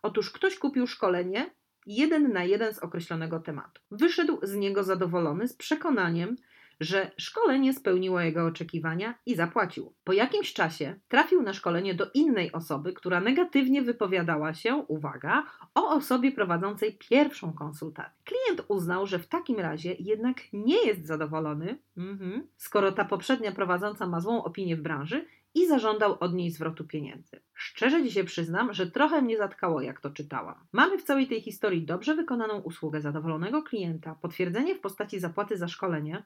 Otóż 0.03 0.31
ktoś 0.31 0.59
kupił 0.59 0.87
szkolenie 0.87 1.51
jeden 1.87 2.33
na 2.33 2.45
jeden 2.45 2.75
z 2.75 2.79
określonego 2.79 3.41
tematu. 3.41 3.83
Wyszedł 3.91 4.39
z 4.43 4.55
niego 4.55 4.85
zadowolony, 4.85 5.49
z 5.49 5.57
przekonaniem, 5.57 6.37
że 6.81 7.11
szkolenie 7.17 7.73
spełniło 7.73 8.21
jego 8.21 8.47
oczekiwania 8.47 9.15
i 9.27 9.35
zapłacił. 9.35 9.95
Po 10.05 10.13
jakimś 10.13 10.53
czasie 10.53 11.01
trafił 11.09 11.43
na 11.43 11.53
szkolenie 11.53 11.95
do 11.95 12.07
innej 12.15 12.53
osoby, 12.53 12.93
która 12.93 13.21
negatywnie 13.21 13.83
wypowiadała 13.83 14.55
się, 14.55 14.77
uwaga, 14.89 15.47
o 15.75 15.89
osobie 15.89 16.33
prowadzącej 16.33 16.99
pierwszą 16.99 17.53
konsultację. 17.53 18.23
Klient 18.25 18.65
uznał, 18.69 19.07
że 19.07 19.19
w 19.19 19.27
takim 19.27 19.57
razie 19.57 19.95
jednak 19.99 20.37
nie 20.53 20.87
jest 20.87 21.07
zadowolony, 21.07 21.79
mhm, 21.97 22.47
skoro 22.57 22.93
ta 22.93 23.05
poprzednia 23.05 23.53
prowadząca 23.53 24.07
ma 24.07 24.21
złą 24.21 24.45
opinię 24.45 24.77
w 24.77 24.83
branży 24.83 25.27
i 25.57 25.67
zażądał 25.67 26.17
od 26.21 26.35
niej 26.35 26.51
zwrotu 26.51 26.85
pieniędzy. 26.85 27.41
Szczerze 27.55 28.11
się 28.11 28.25
przyznam, 28.25 28.73
że 28.73 28.91
trochę 28.91 29.23
mnie 29.23 29.39
zatkało, 29.39 29.81
jak 29.81 30.01
to 30.01 30.11
czytałam. 30.11 30.55
Mamy 30.73 30.99
w 30.99 31.03
całej 31.03 31.27
tej 31.27 31.41
historii 31.41 31.87
dobrze 31.87 32.15
wykonaną 32.15 32.61
usługę 32.61 33.01
zadowolonego 33.01 33.63
klienta, 33.63 34.15
potwierdzenie 34.23 34.75
w 34.75 34.81
postaci 34.81 35.21
zapłaty 35.21 35.57
za 35.57 35.69
szkolenie. 35.69 36.25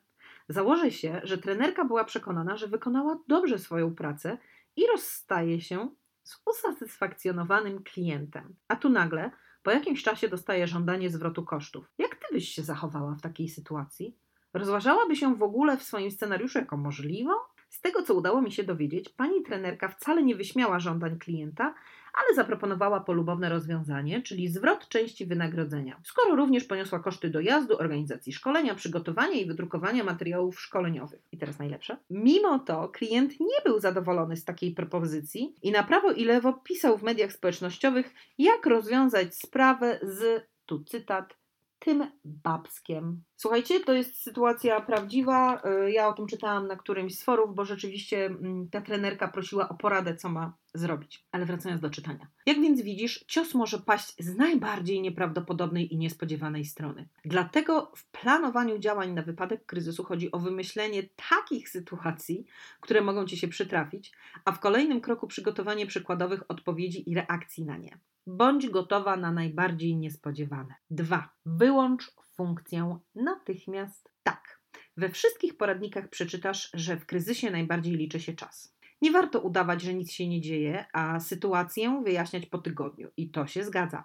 Założę 0.50 0.90
się, 0.90 1.21
że 1.25 1.38
trenerka 1.38 1.85
była 1.85 2.04
przekonana, 2.04 2.57
że 2.57 2.69
wykonała 2.69 3.19
dobrze 3.28 3.59
swoją 3.59 3.95
pracę 3.95 4.38
i 4.76 4.87
rozstaje 4.87 5.61
się 5.61 5.88
z 6.23 6.42
usatysfakcjonowanym 6.47 7.83
klientem. 7.83 8.54
A 8.69 8.76
tu 8.76 8.88
nagle, 8.88 9.30
po 9.62 9.71
jakimś 9.71 10.02
czasie, 10.02 10.28
dostaje 10.28 10.66
żądanie 10.66 11.11
zwrotu 11.11 11.45
kosztów. 11.45 11.92
Jak 11.99 12.14
ty 12.14 12.26
byś 12.33 12.49
się 12.49 12.62
zachowała 12.62 13.14
w 13.14 13.21
takiej 13.21 13.49
sytuacji? 13.49 14.16
Rozważałaby 14.54 15.16
się 15.16 15.35
w 15.35 15.42
ogóle 15.42 15.76
w 15.76 15.83
swoim 15.83 16.11
scenariuszu 16.11 16.59
jako 16.59 16.76
możliwą? 16.76 17.33
Z 17.69 17.80
tego, 17.80 18.02
co 18.02 18.14
udało 18.14 18.42
mi 18.42 18.52
się 18.52 18.64
dowiedzieć, 18.64 19.09
pani 19.09 19.42
trenerka 19.42 19.88
wcale 19.88 20.23
nie 20.23 20.37
wyśmiała 20.37 20.78
żądań 20.78 21.19
klienta, 21.19 21.75
ale 22.14 22.37
zaproponowała 22.37 23.00
polubowne 23.00 23.49
rozwiązanie, 23.49 24.23
czyli 24.23 24.49
zwrot 24.49 24.88
części 24.88 25.26
wynagrodzenia, 25.26 26.00
skoro 26.05 26.37
również 26.37 26.64
poniosła 26.64 26.99
koszty 26.99 27.31
dojazdu, 27.31 27.79
organizacji 27.79 28.33
szkolenia, 28.33 28.75
przygotowania 28.75 29.40
i 29.40 29.47
wydrukowania 29.47 30.05
materiałów 30.05 30.61
szkoleniowych. 30.61 31.21
I 31.33 31.38
teraz 31.38 31.59
najlepsze. 31.59 31.97
Mimo 32.11 32.59
to 32.59 32.88
klient 32.88 33.40
nie 33.40 33.61
był 33.64 33.81
zadowolony 33.81 34.37
z 34.37 34.45
takiej 34.45 34.75
propozycji 34.75 35.55
i 35.62 35.71
na 35.71 35.83
prawo 35.83 36.12
i 36.12 36.25
lewo 36.25 36.52
pisał 36.52 36.99
w 36.99 37.02
mediach 37.02 37.33
społecznościowych, 37.33 38.14
jak 38.38 38.67
rozwiązać 38.67 39.35
sprawę 39.35 39.99
z, 40.02 40.47
tu 40.67 40.85
cytat, 40.85 41.40
tym 41.81 42.11
babskiem. 42.25 43.23
Słuchajcie, 43.37 43.81
to 43.81 43.93
jest 43.93 44.23
sytuacja 44.23 44.81
prawdziwa. 44.81 45.62
Y, 45.87 45.90
ja 45.90 46.09
o 46.09 46.12
tym 46.12 46.26
czytałam 46.26 46.67
na 46.67 46.76
którymś 46.76 47.19
z 47.19 47.25
forów, 47.25 47.55
bo 47.55 47.64
rzeczywiście 47.64 48.26
mm, 48.26 48.69
ta 48.71 48.81
trenerka 48.81 49.29
prosiła 49.29 49.69
o 49.69 49.75
poradę, 49.75 50.17
co 50.17 50.29
ma 50.29 50.52
zrobić. 50.75 51.27
Ale 51.33 51.47
wracając 51.47 51.81
do 51.81 51.91
czytania. 51.91 52.27
Jak 52.47 52.61
więc 52.61 52.83
widzisz, 52.83 53.25
cios 53.29 53.55
może 53.55 53.79
paść 53.79 54.15
z 54.19 54.37
najbardziej 54.37 55.00
nieprawdopodobnej 55.00 55.95
i 55.95 55.99
niespodziewanej 55.99 56.65
strony. 56.65 57.09
Dlatego 57.25 57.93
w 57.97 58.11
planowaniu 58.11 58.79
działań 58.79 59.12
na 59.12 59.23
wypadek 59.23 59.67
kryzysu 59.67 60.05
chodzi 60.05 60.33
o 60.33 60.39
wymyślenie 60.39 61.03
takich 61.31 61.69
sytuacji, 61.69 62.47
które 62.81 63.00
mogą 63.00 63.27
ci 63.27 63.37
się 63.37 63.49
przytrafić, 63.49 64.12
a 64.45 64.53
w 64.53 64.61
kolejnym 64.61 65.00
kroku 65.00 65.27
przygotowanie 65.27 65.87
przykładowych 65.87 66.43
odpowiedzi 66.49 67.11
i 67.11 67.15
reakcji 67.15 67.65
na 67.65 67.77
nie. 67.77 67.99
Bądź 68.27 68.69
gotowa 68.69 69.17
na 69.17 69.33
najbardziej 69.33 69.97
niespodziewane. 69.97 70.75
2. 70.91 71.31
Wyłącz 71.47 72.11
funkcję 72.37 72.99
natychmiast 73.15 74.11
tak. 74.23 74.61
We 74.97 75.09
wszystkich 75.09 75.57
poradnikach 75.57 76.09
przeczytasz, 76.09 76.71
że 76.75 76.97
w 76.97 77.07
kryzysie 77.07 77.50
najbardziej 77.50 77.95
liczy 77.95 78.21
się 78.21 78.33
czas. 78.33 78.77
Nie 79.02 79.11
warto 79.11 79.40
udawać, 79.40 79.83
że 79.83 79.95
nic 79.95 80.12
się 80.12 80.28
nie 80.28 80.40
dzieje, 80.40 80.85
a 80.92 81.21
sytuację 81.21 82.02
wyjaśniać 82.04 82.47
po 82.47 82.59
tygodniu. 82.59 83.09
I 83.16 83.30
to 83.30 83.47
się 83.47 83.64
zgadza. 83.64 84.04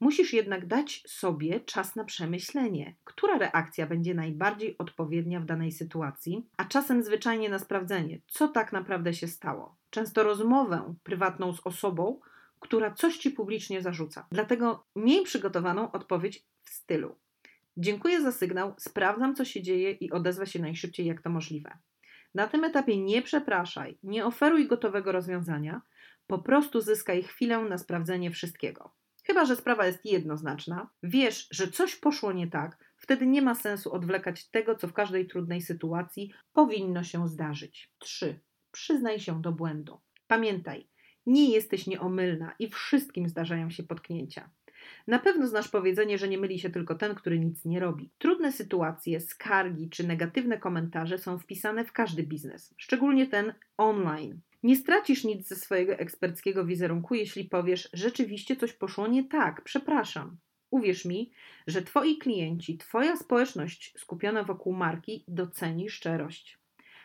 Musisz 0.00 0.32
jednak 0.32 0.66
dać 0.66 1.02
sobie 1.06 1.60
czas 1.60 1.96
na 1.96 2.04
przemyślenie, 2.04 2.94
która 3.04 3.38
reakcja 3.38 3.86
będzie 3.86 4.14
najbardziej 4.14 4.78
odpowiednia 4.78 5.40
w 5.40 5.44
danej 5.44 5.72
sytuacji, 5.72 6.46
a 6.56 6.64
czasem 6.64 7.02
zwyczajnie 7.02 7.48
na 7.48 7.58
sprawdzenie, 7.58 8.20
co 8.26 8.48
tak 8.48 8.72
naprawdę 8.72 9.14
się 9.14 9.28
stało. 9.28 9.76
Często 9.90 10.22
rozmowę 10.22 10.94
prywatną 11.02 11.52
z 11.52 11.60
osobą, 11.66 12.20
która 12.60 12.90
coś 12.90 13.18
ci 13.18 13.30
publicznie 13.30 13.82
zarzuca. 13.82 14.26
Dlatego 14.30 14.86
miej 14.96 15.24
przygotowaną 15.24 15.92
odpowiedź 15.92 16.44
w 16.64 16.70
stylu: 16.70 17.16
Dziękuję 17.76 18.22
za 18.22 18.32
sygnał, 18.32 18.74
sprawdzam 18.78 19.34
co 19.34 19.44
się 19.44 19.62
dzieje 19.62 19.90
i 19.90 20.10
odezwę 20.10 20.46
się 20.46 20.58
najszybciej 20.58 21.06
jak 21.06 21.22
to 21.22 21.30
możliwe. 21.30 21.78
Na 22.34 22.46
tym 22.46 22.64
etapie 22.64 23.02
nie 23.02 23.22
przepraszaj, 23.22 23.98
nie 24.02 24.26
oferuj 24.26 24.68
gotowego 24.68 25.12
rozwiązania, 25.12 25.82
po 26.26 26.38
prostu 26.38 26.80
zyskaj 26.80 27.22
chwilę 27.22 27.58
na 27.58 27.78
sprawdzenie 27.78 28.30
wszystkiego. 28.30 28.94
Chyba, 29.24 29.44
że 29.44 29.56
sprawa 29.56 29.86
jest 29.86 30.04
jednoznaczna, 30.04 30.90
wiesz, 31.02 31.48
że 31.50 31.68
coś 31.68 31.96
poszło 31.96 32.32
nie 32.32 32.46
tak, 32.46 32.78
wtedy 32.96 33.26
nie 33.26 33.42
ma 33.42 33.54
sensu 33.54 33.92
odwlekać 33.92 34.48
tego, 34.48 34.74
co 34.74 34.88
w 34.88 34.92
każdej 34.92 35.26
trudnej 35.26 35.62
sytuacji 35.62 36.32
powinno 36.52 37.04
się 37.04 37.28
zdarzyć. 37.28 37.90
3. 37.98 38.40
Przyznaj 38.70 39.20
się 39.20 39.42
do 39.42 39.52
błędu. 39.52 40.00
Pamiętaj, 40.26 40.88
nie 41.26 41.50
jesteś 41.50 41.86
nieomylna 41.86 42.54
i 42.58 42.68
wszystkim 42.68 43.28
zdarzają 43.28 43.70
się 43.70 43.82
potknięcia. 43.82 44.50
Na 45.06 45.18
pewno 45.18 45.46
znasz 45.46 45.68
powiedzenie, 45.68 46.18
że 46.18 46.28
nie 46.28 46.38
myli 46.38 46.58
się 46.58 46.70
tylko 46.70 46.94
ten, 46.94 47.14
który 47.14 47.38
nic 47.38 47.64
nie 47.64 47.80
robi. 47.80 48.10
Trudne 48.18 48.52
sytuacje, 48.52 49.20
skargi 49.20 49.90
czy 49.90 50.06
negatywne 50.06 50.58
komentarze 50.58 51.18
są 51.18 51.38
wpisane 51.38 51.84
w 51.84 51.92
każdy 51.92 52.22
biznes, 52.22 52.74
szczególnie 52.76 53.26
ten 53.26 53.54
online. 53.76 54.40
Nie 54.62 54.76
stracisz 54.76 55.24
nic 55.24 55.48
ze 55.48 55.56
swojego 55.56 55.92
eksperckiego 55.92 56.64
wizerunku, 56.64 57.14
jeśli 57.14 57.44
powiesz, 57.44 57.88
rzeczywiście 57.92 58.56
coś 58.56 58.72
poszło 58.72 59.06
nie 59.06 59.24
tak, 59.24 59.62
przepraszam. 59.64 60.36
Uwierz 60.70 61.04
mi, 61.04 61.30
że 61.66 61.82
Twoi 61.82 62.18
klienci, 62.18 62.78
Twoja 62.78 63.16
społeczność 63.16 63.94
skupiona 63.98 64.42
wokół 64.42 64.72
marki 64.72 65.24
doceni 65.28 65.90
szczerość. 65.90 66.58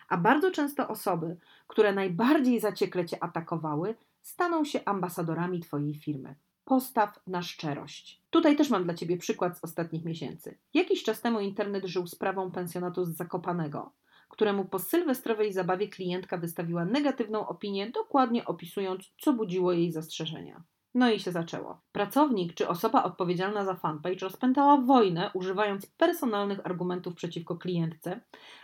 A 0.10 0.18
bardzo 0.18 0.52
często 0.52 0.88
osoby, 0.88 1.38
które 1.68 1.94
najbardziej 1.94 2.60
zaciekle 2.60 3.06
Cię 3.06 3.24
atakowały, 3.24 3.96
staną 4.22 4.66
się 4.66 4.80
ambasadorami 4.86 5.60
Twojej 5.60 5.96
firmy. 5.96 6.36
Postaw 6.70 7.20
na 7.28 7.42
szczerość. 7.42 8.22
Tutaj 8.30 8.56
też 8.56 8.70
mam 8.70 8.84
dla 8.84 8.94
Ciebie 8.94 9.18
przykład 9.18 9.58
z 9.58 9.64
ostatnich 9.64 10.06
miesięcy. 10.06 10.58
Jakiś 10.74 11.04
czas 11.04 11.22
temu 11.22 11.40
internet 11.40 11.86
żył 11.86 12.08
sprawą 12.08 12.52
pensjonatu 12.52 13.06
z 13.06 13.10
Zakopanego, 13.10 13.92
któremu 14.30 14.66
po 14.66 14.80
sylwestrowej 14.80 15.54
zabawie 15.54 15.88
klientka 15.88 16.38
wystawiła 16.38 16.86
negatywną 16.86 17.48
opinię, 17.48 17.92
dokładnie 17.92 18.46
opisując, 18.46 19.12
co 19.22 19.34
budziło 19.34 19.74
jej 19.74 19.92
zastrzeżenia. 19.92 20.64
No 20.94 21.12
i 21.12 21.20
się 21.20 21.32
zaczęło. 21.32 21.82
Pracownik 21.92 22.54
czy 22.54 22.68
osoba 22.68 23.04
odpowiedzialna 23.04 23.66
za 23.66 23.76
fanpage 23.76 24.20
rozpętała 24.20 24.78
wojnę, 24.78 25.32
używając 25.34 25.86
personalnych 25.86 26.66
argumentów 26.66 27.16
przeciwko 27.16 27.56
klientce, 27.56 28.22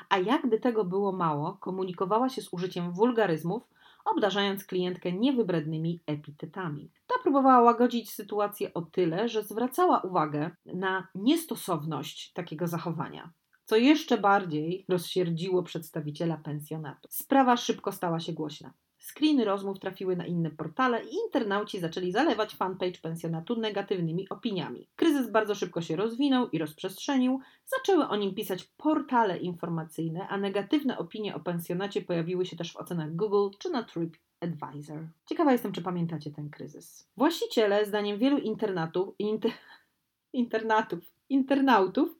a 0.09 0.17
jakby 0.17 0.59
tego 0.59 0.83
było 0.83 1.11
mało, 1.11 1.53
komunikowała 1.53 2.29
się 2.29 2.41
z 2.41 2.53
użyciem 2.53 2.91
wulgaryzmów, 2.91 3.63
obdarzając 4.05 4.65
klientkę 4.65 5.11
niewybrednymi 5.11 6.01
epitetami. 6.07 6.91
Ta 7.07 7.15
próbowała 7.23 7.61
łagodzić 7.61 8.11
sytuację 8.11 8.73
o 8.73 8.81
tyle, 8.81 9.29
że 9.29 9.43
zwracała 9.43 9.99
uwagę 9.99 10.51
na 10.65 11.07
niestosowność 11.15 12.33
takiego 12.33 12.67
zachowania 12.67 13.33
co 13.65 13.75
jeszcze 13.77 14.17
bardziej 14.17 14.85
rozsierdziło 14.89 15.63
przedstawiciela 15.63 16.37
pensjonatu. 16.37 17.07
Sprawa 17.11 17.57
szybko 17.57 17.91
stała 17.91 18.19
się 18.19 18.33
głośna. 18.33 18.73
Screeny 19.05 19.45
rozmów 19.45 19.79
trafiły 19.79 20.15
na 20.15 20.25
inne 20.25 20.51
portale 20.51 21.05
i 21.05 21.15
internauci 21.25 21.79
zaczęli 21.79 22.11
zalewać 22.11 22.55
fanpage 22.55 22.99
pensjonatu 23.01 23.59
negatywnymi 23.59 24.29
opiniami. 24.29 24.87
Kryzys 24.95 25.31
bardzo 25.31 25.55
szybko 25.55 25.81
się 25.81 25.95
rozwinął 25.95 26.49
i 26.49 26.57
rozprzestrzenił, 26.57 27.39
zaczęły 27.65 28.07
o 28.07 28.15
nim 28.15 28.35
pisać 28.35 28.63
portale 28.63 29.37
informacyjne, 29.37 30.27
a 30.27 30.37
negatywne 30.37 30.97
opinie 30.97 31.35
o 31.35 31.39
pensjonacie 31.39 32.01
pojawiły 32.01 32.45
się 32.45 32.55
też 32.55 32.73
w 32.73 32.77
ocenach 32.77 33.15
Google 33.15 33.57
czy 33.59 33.69
na 33.69 33.83
TripAdvisor. 33.83 35.07
Ciekawa 35.25 35.51
jestem, 35.51 35.71
czy 35.71 35.81
pamiętacie 35.81 36.31
ten 36.31 36.49
kryzys. 36.49 37.07
Właściciele, 37.17 37.85
zdaniem 37.85 38.17
wielu 38.17 38.37
internatów, 38.37 39.15
inter, 39.19 39.51
internatów, 40.33 40.99
internautów, 41.29 42.19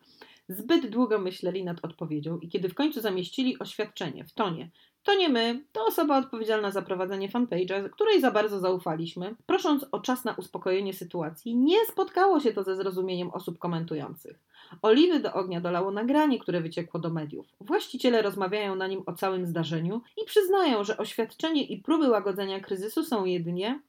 zbyt 0.50 0.90
długo 0.90 1.20
myśleli 1.20 1.64
nad 1.64 1.86
odpowiedzią 1.86 2.40
i 2.40 2.50
kiedy 2.50 2.70
w 2.70 2.74
końcu 2.74 3.02
zamieścili 3.02 3.60
oświadczenie 3.60 4.26
w 4.26 4.34
tonie 4.34 4.70
to 5.06 5.16
nie 5.16 5.30
my, 5.30 5.64
to 5.72 5.86
osoba 5.86 6.18
odpowiedzialna 6.18 6.72
za 6.72 6.82
prowadzenie 6.82 7.30
fanpage'a, 7.30 7.90
której 7.90 8.22
za 8.22 8.32
bardzo 8.32 8.60
zaufaliśmy. 8.60 9.36
Prosząc 9.46 9.86
o 9.92 10.00
czas 10.00 10.26
na 10.26 10.34
uspokojenie 10.34 10.94
sytuacji, 10.94 11.56
nie 11.56 11.86
spotkało 11.86 12.40
się 12.40 12.54
to 12.54 12.64
ze 12.64 12.76
zrozumieniem 12.76 13.30
osób 13.30 13.60
komentujących. 13.60 14.40
Oliwy 14.82 15.20
do 15.20 15.34
ognia 15.34 15.62
dolało 15.62 15.92
nagranie, 15.92 16.40
które 16.40 16.62
wyciekło 16.62 17.00
do 17.00 17.10
mediów. 17.10 17.46
Właściciele 17.62 18.22
rozmawiają 18.22 18.76
na 18.76 18.88
nim 18.88 19.04
o 19.06 19.14
całym 19.14 19.46
zdarzeniu 19.46 20.02
i 20.24 20.26
przyznają, 20.26 20.84
że 20.84 20.98
oświadczenie 20.98 21.64
i 21.64 21.78
próby 21.78 22.10
łagodzenia 22.10 22.60
kryzysu 22.60 23.04
są 23.04 23.26
jedynie 23.26 23.80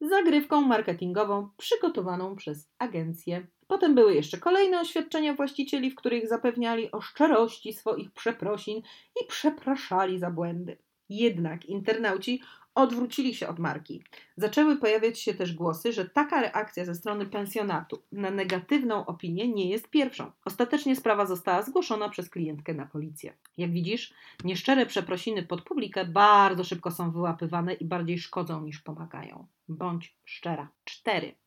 zagrywką 0.00 0.60
marketingową 0.60 1.48
przygotowaną 1.56 2.36
przez 2.36 2.68
agencję. 2.78 3.46
Potem 3.70 3.94
były 3.94 4.14
jeszcze 4.14 4.38
kolejne 4.38 4.80
oświadczenia 4.80 5.34
właścicieli, 5.34 5.90
w 5.90 5.94
których 5.94 6.28
zapewniali 6.28 6.90
o 6.92 7.00
szczerości 7.00 7.72
swoich 7.72 8.10
przeprosin 8.12 8.82
i 9.22 9.26
przepraszali 9.28 10.18
za 10.18 10.30
błędy. 10.30 10.78
Jednak 11.08 11.66
internauci 11.66 12.42
odwrócili 12.74 13.34
się 13.34 13.48
od 13.48 13.58
marki. 13.58 14.02
Zaczęły 14.36 14.76
pojawiać 14.76 15.20
się 15.20 15.34
też 15.34 15.54
głosy, 15.54 15.92
że 15.92 16.04
taka 16.08 16.40
reakcja 16.40 16.84
ze 16.84 16.94
strony 16.94 17.26
pensjonatu 17.26 18.02
na 18.12 18.30
negatywną 18.30 19.06
opinię 19.06 19.48
nie 19.48 19.70
jest 19.70 19.90
pierwszą. 19.90 20.32
Ostatecznie 20.44 20.96
sprawa 20.96 21.26
została 21.26 21.62
zgłoszona 21.62 22.08
przez 22.08 22.30
klientkę 22.30 22.74
na 22.74 22.86
policję. 22.86 23.32
Jak 23.56 23.72
widzisz, 23.72 24.14
nieszczere 24.44 24.86
przeprosiny 24.86 25.42
pod 25.42 25.62
publikę 25.62 26.04
bardzo 26.04 26.64
szybko 26.64 26.90
są 26.90 27.10
wyłapywane 27.10 27.74
i 27.74 27.84
bardziej 27.84 28.18
szkodzą 28.18 28.62
niż 28.62 28.80
pomagają. 28.80 29.46
Bądź 29.68 30.16
szczera. 30.24 30.68
4. 30.84 31.39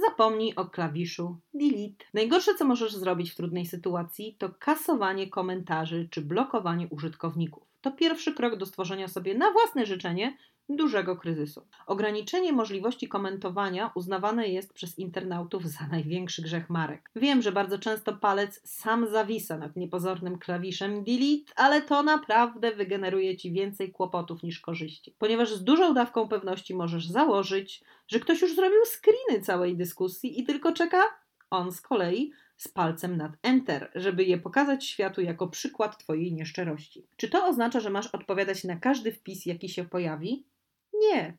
Zapomnij 0.00 0.54
o 0.54 0.64
klawiszu 0.64 1.36
delete. 1.54 2.04
Najgorsze, 2.14 2.54
co 2.54 2.64
możesz 2.64 2.94
zrobić 2.94 3.30
w 3.30 3.36
trudnej 3.36 3.66
sytuacji, 3.66 4.36
to 4.38 4.50
kasowanie 4.58 5.30
komentarzy 5.30 6.08
czy 6.10 6.20
blokowanie 6.20 6.88
użytkowników. 6.88 7.69
To 7.80 7.90
pierwszy 7.90 8.34
krok 8.34 8.56
do 8.56 8.66
stworzenia 8.66 9.08
sobie 9.08 9.34
na 9.34 9.50
własne 9.52 9.86
życzenie 9.86 10.36
dużego 10.76 11.16
kryzysu. 11.16 11.66
Ograniczenie 11.86 12.52
możliwości 12.52 13.08
komentowania 13.08 13.90
uznawane 13.94 14.48
jest 14.48 14.72
przez 14.72 14.98
internautów 14.98 15.66
za 15.66 15.86
największy 15.86 16.42
grzech 16.42 16.70
marek. 16.70 17.10
Wiem, 17.16 17.42
że 17.42 17.52
bardzo 17.52 17.78
często 17.78 18.12
palec 18.12 18.60
sam 18.64 19.06
zawisa 19.06 19.58
nad 19.58 19.76
niepozornym 19.76 20.38
klawiszem 20.38 21.04
delete, 21.04 21.52
ale 21.56 21.82
to 21.82 22.02
naprawdę 22.02 22.74
wygeneruje 22.74 23.36
ci 23.36 23.52
więcej 23.52 23.92
kłopotów 23.92 24.42
niż 24.42 24.60
korzyści. 24.60 25.14
Ponieważ 25.18 25.54
z 25.54 25.64
dużą 25.64 25.94
dawką 25.94 26.28
pewności 26.28 26.74
możesz 26.74 27.06
założyć, 27.06 27.84
że 28.08 28.20
ktoś 28.20 28.42
już 28.42 28.54
zrobił 28.54 28.80
screeny 28.84 29.44
całej 29.44 29.76
dyskusji 29.76 30.40
i 30.40 30.44
tylko 30.44 30.72
czeka 30.72 31.02
on 31.50 31.72
z 31.72 31.80
kolei 31.80 32.32
z 32.60 32.68
palcem 32.68 33.16
nad 33.16 33.32
Enter, 33.42 33.90
żeby 33.94 34.24
je 34.24 34.38
pokazać 34.38 34.86
światu 34.86 35.20
jako 35.20 35.48
przykład 35.48 35.98
Twojej 35.98 36.32
nieszczerości. 36.32 37.06
Czy 37.16 37.28
to 37.28 37.46
oznacza, 37.46 37.80
że 37.80 37.90
masz 37.90 38.06
odpowiadać 38.06 38.64
na 38.64 38.76
każdy 38.76 39.12
wpis, 39.12 39.46
jaki 39.46 39.68
się 39.68 39.84
pojawi? 39.84 40.44
Nie. 40.94 41.36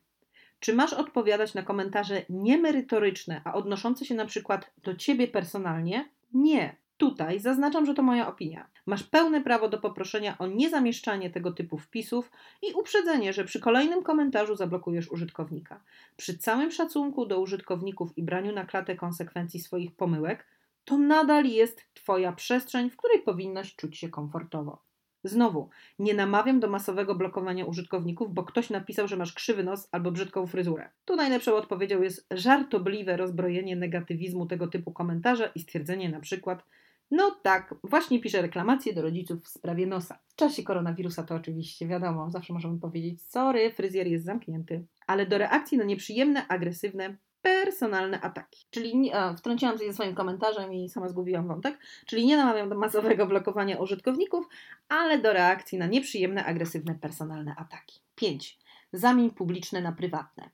Czy 0.60 0.74
masz 0.74 0.92
odpowiadać 0.92 1.54
na 1.54 1.62
komentarze 1.62 2.22
niemerytoryczne, 2.28 3.40
a 3.44 3.54
odnoszące 3.54 4.04
się 4.04 4.14
na 4.14 4.26
przykład 4.26 4.70
do 4.82 4.96
ciebie 4.96 5.28
personalnie? 5.28 6.08
Nie. 6.34 6.76
Tutaj 6.96 7.40
zaznaczam, 7.40 7.86
że 7.86 7.94
to 7.94 8.02
moja 8.02 8.28
opinia. 8.28 8.66
Masz 8.86 9.02
pełne 9.02 9.40
prawo 9.40 9.68
do 9.68 9.78
poproszenia 9.78 10.38
o 10.38 10.46
niezamieszczanie 10.46 11.30
tego 11.30 11.52
typu 11.52 11.78
wpisów 11.78 12.30
i 12.62 12.72
uprzedzenie, 12.72 13.32
że 13.32 13.44
przy 13.44 13.60
kolejnym 13.60 14.02
komentarzu 14.02 14.56
zablokujesz 14.56 15.10
użytkownika. 15.10 15.80
Przy 16.16 16.38
całym 16.38 16.70
szacunku 16.70 17.26
do 17.26 17.40
użytkowników 17.40 18.18
i 18.18 18.22
braniu 18.22 18.52
na 18.52 18.64
klatę 18.64 18.96
konsekwencji 18.96 19.60
swoich 19.60 19.92
pomyłek, 19.92 20.46
to 20.84 20.98
nadal 20.98 21.44
jest 21.44 21.84
Twoja 21.94 22.32
przestrzeń, 22.32 22.90
w 22.90 22.96
której 22.96 23.22
powinnaś 23.22 23.76
czuć 23.76 23.98
się 23.98 24.08
komfortowo. 24.08 24.82
Znowu, 25.24 25.68
nie 25.98 26.14
namawiam 26.14 26.60
do 26.60 26.70
masowego 26.70 27.14
blokowania 27.14 27.64
użytkowników, 27.64 28.34
bo 28.34 28.44
ktoś 28.44 28.70
napisał, 28.70 29.08
że 29.08 29.16
masz 29.16 29.32
krzywy 29.32 29.64
nos 29.64 29.88
albo 29.92 30.12
brzydką 30.12 30.46
fryzurę. 30.46 30.90
Tu 31.04 31.16
najlepszą 31.16 31.54
odpowiedzią 31.54 32.02
jest 32.02 32.26
żartobliwe 32.30 33.16
rozbrojenie 33.16 33.76
negatywizmu 33.76 34.46
tego 34.46 34.66
typu 34.66 34.92
komentarza 34.92 35.46
i 35.46 35.60
stwierdzenie 35.60 36.08
na 36.08 36.20
przykład 36.20 36.64
no 37.12 37.30
tak, 37.42 37.74
właśnie 37.84 38.20
piszę 38.20 38.42
reklamację 38.42 38.92
do 38.92 39.02
rodziców 39.02 39.44
w 39.44 39.48
sprawie 39.48 39.86
nosa. 39.86 40.18
W 40.28 40.34
czasie 40.34 40.62
koronawirusa 40.62 41.22
to 41.22 41.34
oczywiście 41.34 41.86
wiadomo, 41.86 42.30
zawsze 42.30 42.52
możemy 42.52 42.78
powiedzieć 42.78 43.22
sorry, 43.22 43.72
fryzjer 43.72 44.06
jest 44.06 44.24
zamknięty. 44.24 44.86
Ale 45.06 45.26
do 45.26 45.38
reakcji 45.38 45.78
na 45.78 45.84
nieprzyjemne, 45.84 46.48
agresywne, 46.48 47.16
personalne 47.42 48.20
ataki. 48.20 48.66
Czyli 48.70 49.12
a, 49.12 49.34
wtrąciłam 49.34 49.78
się 49.78 49.84
ze 49.84 49.92
swoim 49.92 50.14
komentarzem 50.14 50.72
i 50.72 50.88
sama 50.88 51.08
zgubiłam 51.08 51.48
wątek. 51.48 51.78
Czyli 52.06 52.26
nie 52.26 52.36
namawiam 52.36 52.68
do 52.68 52.78
masowego 52.78 53.26
blokowania 53.26 53.78
użytkowników, 53.78 54.48
ale 54.88 55.18
do 55.18 55.32
reakcji 55.32 55.78
na 55.78 55.86
nieprzyjemne, 55.86 56.44
agresywne, 56.44 56.94
personalne 56.94 57.54
ataki. 57.56 58.00
5. 58.14 58.58
Zamień 58.92 59.30
publiczne 59.30 59.80
na 59.80 59.92
prywatne. 59.92 60.50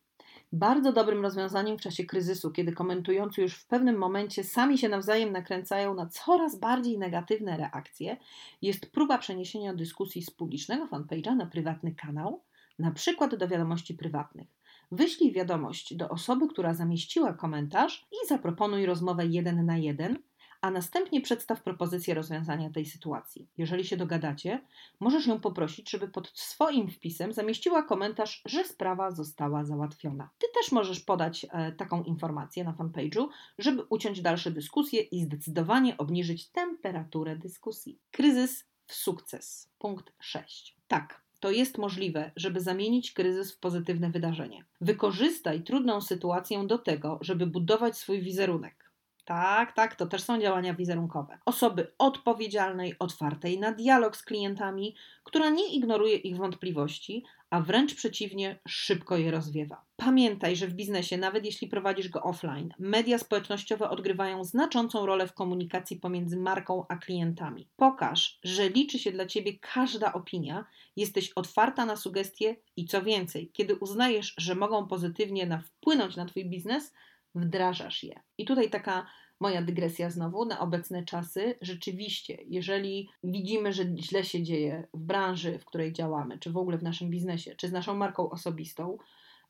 Bardzo 0.53 0.93
dobrym 0.93 1.23
rozwiązaniem 1.23 1.79
w 1.79 1.81
czasie 1.81 2.05
kryzysu, 2.05 2.51
kiedy 2.51 2.73
komentujący 2.73 3.43
już 3.43 3.55
w 3.55 3.67
pewnym 3.67 3.99
momencie 3.99 4.45
sami 4.45 4.79
się 4.79 4.89
nawzajem 4.89 5.33
nakręcają 5.33 5.95
na 5.95 6.07
coraz 6.07 6.59
bardziej 6.59 6.99
negatywne 6.99 7.57
reakcje, 7.57 8.17
jest 8.63 8.93
próba 8.93 9.19
przeniesienia 9.19 9.75
dyskusji 9.75 10.23
z 10.23 10.31
publicznego 10.31 10.87
fanpage'a 10.87 11.37
na 11.37 11.47
prywatny 11.47 11.95
kanał, 11.95 12.43
na 12.79 12.91
przykład 12.91 13.35
do 13.35 13.49
wiadomości 13.49 13.95
prywatnych. 13.95 14.58
Wyślij 14.91 15.33
wiadomość 15.33 15.95
do 15.95 16.09
osoby, 16.09 16.49
która 16.49 16.75
zamieściła 16.75 17.33
komentarz 17.33 18.07
i 18.13 18.29
zaproponuj 18.29 18.87
rozmowę 18.87 19.27
jeden 19.27 19.67
na 19.67 19.79
jeden, 19.79 20.19
a 20.61 20.71
następnie 20.71 21.21
przedstaw 21.21 21.63
propozycję 21.63 22.15
rozwiązania 22.15 22.71
tej 22.71 22.87
sytuacji. 22.87 23.49
Jeżeli 23.59 23.85
się 23.85 23.97
dogadacie, 23.97 24.61
możesz 25.01 25.27
ją 25.27 25.41
poprosić, 25.41 25.91
żeby 25.91 26.09
pod 26.09 26.33
swoim 26.35 26.89
wpisem 26.89 27.33
zamieściła 27.33 27.83
komentarz, 27.83 28.43
że 28.47 28.65
sprawa 28.65 29.11
została 29.11 29.65
załatwiona. 29.65 30.31
Ty 30.39 30.47
też 30.55 30.73
możesz 30.73 31.01
podać 31.01 31.47
e, 31.51 31.73
taką 31.73 32.03
informację 32.03 32.65
na 32.65 32.73
fanpage'u, 32.73 33.29
żeby 33.59 33.83
uciąć 33.83 34.23
dalsze 34.23 34.51
dyskusje 34.51 35.01
i 35.01 35.21
zdecydowanie 35.21 35.97
obniżyć 35.97 36.49
temperaturę 36.51 37.37
dyskusji. 37.37 37.99
Kryzys 38.11 38.65
w 38.87 38.95
sukces. 38.95 39.71
Punkt 39.79 40.13
6. 40.21 40.77
Tak, 40.89 41.28
to 41.41 41.51
jest 41.51 41.79
możliwe, 41.79 42.31
żeby 42.37 42.61
zamienić 42.61 43.13
kryzys 43.13 43.53
w 43.53 43.59
pozytywne 43.59 44.11
wydarzenie. 44.11 44.65
Wykorzystaj 44.81 45.63
trudną 45.63 46.01
sytuację 46.01 46.67
do 46.67 46.79
tego, 46.79 47.19
żeby 47.21 47.47
budować 47.47 47.97
swój 47.97 48.23
wizerunek. 48.23 48.89
Tak, 49.25 49.73
tak, 49.73 49.95
to 49.95 50.07
też 50.07 50.23
są 50.23 50.41
działania 50.41 50.75
wizerunkowe. 50.75 51.39
Osoby 51.45 51.93
odpowiedzialnej, 51.99 52.95
otwartej 52.99 53.59
na 53.59 53.73
dialog 53.73 54.17
z 54.17 54.23
klientami, 54.23 54.95
która 55.25 55.51
nie 55.51 55.75
ignoruje 55.75 56.17
ich 56.17 56.37
wątpliwości, 56.37 57.25
a 57.51 57.61
wręcz 57.61 57.95
przeciwnie, 57.95 58.61
szybko 58.69 59.17
je 59.17 59.31
rozwiewa. 59.31 59.85
Pamiętaj, 59.97 60.57
że 60.57 60.67
w 60.67 60.75
biznesie, 60.75 61.17
nawet 61.17 61.45
jeśli 61.45 61.69
prowadzisz 61.69 62.09
go 62.09 62.23
offline, 62.23 62.75
media 62.79 63.19
społecznościowe 63.19 63.91
odgrywają 63.91 64.45
znaczącą 64.45 65.07
rolę 65.07 65.27
w 65.27 65.35
komunikacji 65.35 65.97
pomiędzy 65.97 66.37
marką 66.37 66.85
a 66.89 66.97
klientami. 66.97 67.69
Pokaż, 67.77 68.39
że 68.45 68.69
liczy 68.69 68.99
się 68.99 69.13
dla 69.13 69.27
ciebie 69.27 69.59
każda 69.59 70.13
opinia, 70.13 70.65
jesteś 70.97 71.33
otwarta 71.33 71.87
na 71.87 71.97
sugestie 71.97 72.57
i 72.77 72.85
co 72.85 73.03
więcej, 73.03 73.51
kiedy 73.53 73.77
uznajesz, 73.77 74.35
że 74.39 74.55
mogą 74.55 74.87
pozytywnie 74.87 75.47
na 75.47 75.59
wpłynąć 75.59 76.17
na 76.17 76.25
twój 76.25 76.51
biznes, 76.51 76.95
wdrażasz 77.35 78.03
je. 78.03 78.21
I 78.39 78.45
tutaj 78.45 78.71
taka 78.71 79.07
moja 79.41 79.63
dygresja 79.63 80.11
znowu 80.11 80.45
na 80.45 80.61
obecne 80.61 81.05
czasy. 81.05 81.55
Rzeczywiście, 81.61 82.39
jeżeli 82.47 83.09
widzimy, 83.25 83.73
że 83.73 83.85
źle 83.97 84.25
się 84.25 84.43
dzieje 84.43 84.89
w 84.95 84.99
branży, 84.99 85.59
w 85.59 85.65
której 85.65 85.93
działamy, 85.93 86.39
czy 86.39 86.53
w 86.53 86.57
ogóle 86.57 86.79
w 86.79 86.83
naszym 86.83 87.11
biznesie, 87.11 87.55
czy 87.57 87.69
z 87.69 87.73
naszą 87.73 87.95
marką 87.95 88.31
osobistą, 88.31 88.99